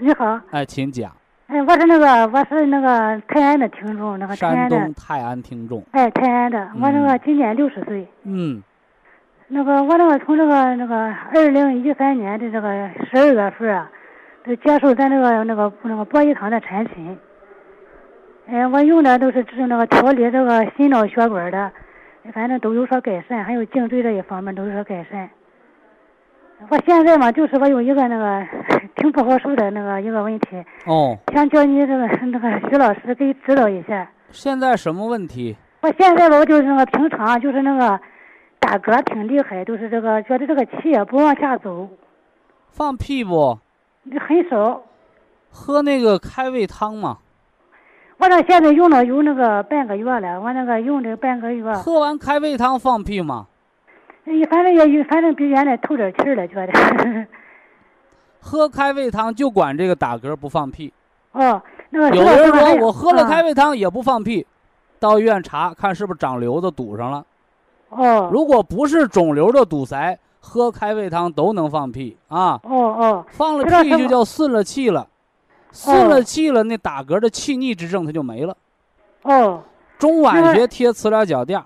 [0.00, 0.40] 你好。
[0.50, 1.16] 哎，请讲。
[1.46, 5.86] 哎，我是那个，我是那个泰安的听众，那个山东泰安听众。
[5.92, 8.08] 哎，泰安的，我那个今年六十岁。
[8.24, 8.60] 嗯。
[9.52, 12.68] 那个我那个从那个那个二零一三年的这个
[13.06, 13.99] 十二月份啊，都
[14.64, 17.18] 接受咱那个那个那个博医堂的产品。
[18.46, 21.70] 哎，我用的都是治那个调理这个心脑血管的，
[22.32, 25.30] 反正都有所改善，还有颈椎这一方面都有所改善。
[26.68, 28.46] 我现在嘛，就是我有一个那个
[28.96, 34.10] 挺不好受的那个一个问题，哦，想叫你这个那个徐老师给指导一下。
[34.30, 35.56] 现在什么问题？
[35.82, 38.00] 我现在吧，我就是那个平常就是那个
[38.58, 41.88] 打嗝挺厉害，就是这个觉得这个气也不往下走，
[42.68, 43.58] 放屁不？
[44.18, 44.82] 很少。
[45.50, 47.18] 喝那个开胃汤嘛。
[48.18, 51.72] 我这现在用了有那个半个月了，我那个用这半个月。
[51.72, 53.46] 喝完开胃汤放屁吗？
[54.26, 56.72] 哎，反正也反正比原来透点气儿了，觉得。
[58.40, 60.92] 喝开胃汤就管这个打嗝不放屁。
[61.32, 64.46] 哦，那个有人说我喝了啊开胃汤也不放屁，
[64.98, 67.24] 到医院查看是不是长瘤子堵上了。
[67.88, 72.60] 哦如果不是肿瘤的堵塞，喝开胃汤都能放屁啊。
[72.64, 75.06] 哦哦放了屁就叫顺了气了，
[75.72, 78.56] 顺了气了，那打嗝的气逆之症它就没了。
[79.22, 79.62] 哦
[79.98, 81.60] 中脘穴贴磁疗脚垫，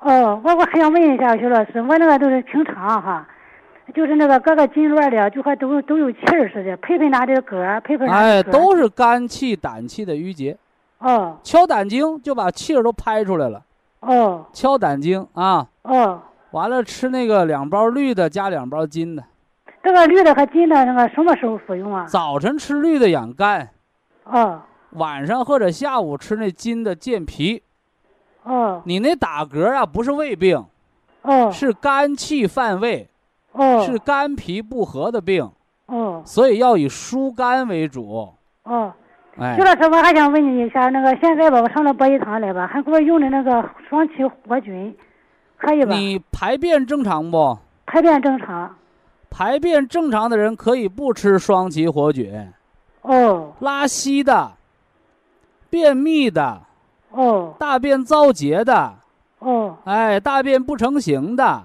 [0.00, 3.28] 哦，我我还想问一下徐老师，我那个都是平常哈，
[3.94, 8.52] 就是那个各个经络里就和都都有气儿似的，配配哪的嗝，配配哪哎，的嗝。
[8.52, 10.56] 都是肝气胆气的郁结。
[10.98, 13.62] 哦敲胆经就把气儿都拍出来了。
[14.00, 16.18] 哦敲胆经啊，哦，
[16.52, 19.24] 完了吃那个两包绿的加两包金的，
[19.82, 22.06] 这个绿的和金的那个什么时候服用啊？
[22.06, 23.68] 早晨吃绿的养肝，
[24.24, 24.62] 哦。
[24.90, 27.62] 晚上或者下午吃那金的健脾。
[28.44, 28.80] 哦。
[28.86, 30.64] 你那打嗝啊，不是胃病，
[31.22, 31.50] 哦。
[31.50, 33.08] 是肝气犯胃，
[33.52, 33.82] 哦。
[33.84, 35.50] 是肝脾不和的病，
[35.86, 36.22] 哦。
[36.24, 38.32] 所以要以疏肝为主。
[38.62, 38.92] 哦。
[39.38, 39.54] 哎。
[39.56, 44.96] 徐，老师，我还想问你一下，那个现在吧，我上了博医堂来吧，还给我用的那个双歧活菌，
[45.56, 45.94] 可以吧？
[45.94, 47.58] 你排便正常不？
[47.86, 48.74] 排便正常。
[49.28, 52.50] 排便正常的人可以不吃双歧活菌，
[53.02, 54.50] 哦拉稀的、
[55.68, 56.62] 便秘的、
[57.10, 58.94] 哦大便燥结的，
[59.40, 61.62] 哦哎，大便不成形的，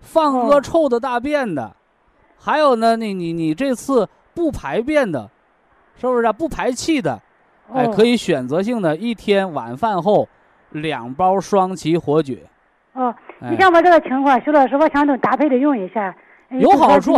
[0.00, 1.70] 放哦恶臭的大便的，
[2.36, 5.30] 还有呢，你你你这次不排便的，
[6.00, 7.20] 是不是、啊、不排气的？
[7.72, 10.28] 哎，哦可以选择性的一天晚饭后
[10.70, 12.42] 两包双歧活菌，
[12.94, 16.14] 哦，哎你像我这个情况，徐老师，我想等搭配的用一下。
[16.48, 17.14] 哎有好处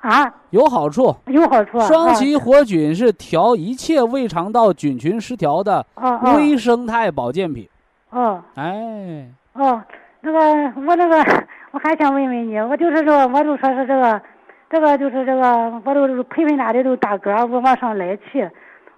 [0.00, 1.14] 啊，有好处。
[1.26, 1.80] 有好处。
[1.80, 5.84] 双歧活菌是调一切胃肠道菌群失调的
[6.36, 7.68] 微生态保健品。
[8.10, 9.82] 哦哎，哦，
[10.20, 10.38] 那个
[10.86, 11.16] 我那个
[11.72, 14.20] 我还想问问你，我就是说，我就说是这个，
[14.70, 18.48] 这个就是这个，我都配配哪里都打嗝，我往上来气。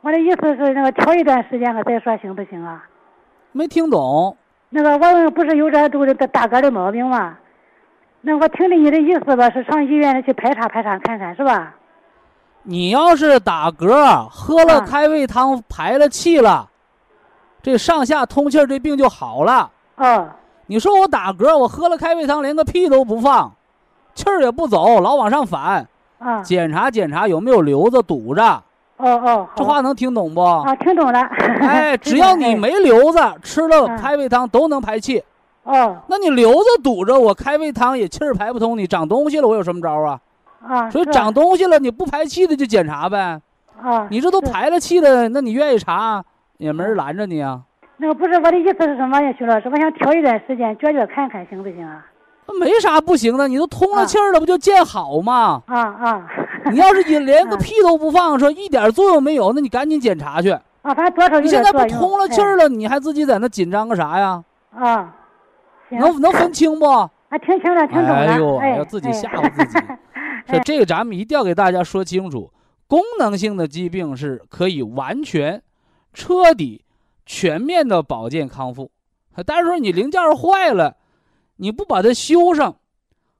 [0.02, 2.84] 我的意思是，那个调一段时间，了再说行不行啊？
[3.52, 4.36] 没听懂。
[4.70, 7.36] 那个我不是有这都是打嗝的毛病吗？
[8.20, 11.74] 那我听着你的意思吧，是上医院里去排查排查看看，是吧？
[12.64, 16.68] 你要是打嗝，喝了啊开胃汤，排了气了，
[17.62, 19.70] 这上下通气这病就好了。
[19.94, 23.50] 啊你说我打嗝，我喝了开胃汤，连个屁都不放，
[24.14, 25.88] 气儿也不走，老往上反，
[26.18, 28.62] 啊检查检查有没有瘤子堵着。
[28.98, 30.40] 哦哦，这话能听懂不？
[30.42, 31.20] 啊，听懂了。
[31.62, 35.22] 哎， 只要你哎没瘤子，吃了嗯开胃汤都能排气。
[35.64, 40.20] 哦那你瘤子堵着，我开胃汤也气儿排不通，你长东西了，我有什么招啊？
[40.66, 43.40] 啊，所以长东西了，你不排气的就检查呗。
[43.80, 46.24] 啊，你这都排了气了，那你愿意查，
[46.58, 47.60] 也没人拦着你啊。
[47.98, 49.68] 那个不是我的意思是什么呀，徐老师？
[49.68, 52.04] 我想调一段时间，觉觉看看行不行啊？
[52.46, 55.62] 那没啥不行的，你都通了啊气儿了，不就见好吗？
[55.66, 56.26] 啊啊！
[56.70, 60.50] 你要是也连个嗯屁都不放，说一点作用没有，那你赶紧检查去。
[60.50, 64.42] 啊，反正多少你现在不通了气儿了，你还自己在那紧张个啥呀？
[64.70, 65.14] 哎啊，
[65.90, 66.86] 行能能分清不？
[66.86, 67.10] 啊，
[67.44, 68.14] 听清了，听懂了。
[68.14, 69.78] 哎呦，哎，要自己哎吓唬自己。
[70.46, 72.50] 所以这个咱们一定要给大家说清楚，
[72.86, 75.62] 功能性的疾病是可以完全、
[76.14, 76.84] 彻底、
[77.26, 78.90] 全面的保健康复。
[79.44, 80.96] 但是说你零件儿坏了，
[81.56, 82.76] 你不把它修上，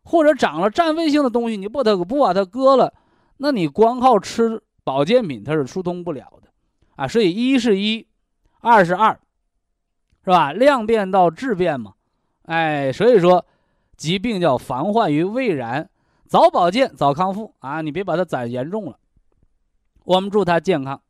[0.04, 2.92] 或者长了占位性的东西，你不把它不把它割了，
[3.38, 6.52] 那你光靠吃保健品它是疏通不了的
[6.96, 7.08] 啊。
[7.08, 8.06] 所以一是一，
[8.60, 9.18] 二是二，
[10.24, 10.52] 是吧？
[10.52, 11.94] 量变到质变嘛。
[12.42, 13.44] 哎，所以说
[13.96, 15.90] 疾病叫防患于未然，
[16.26, 17.80] 早保健早康复啊！
[17.80, 18.98] 你别把它攒严重了。
[20.04, 21.02] 我们祝他健康。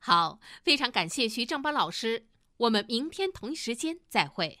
[0.00, 2.26] 好，非常感谢徐正邦老师，
[2.56, 4.60] 我们明天同一时间再会。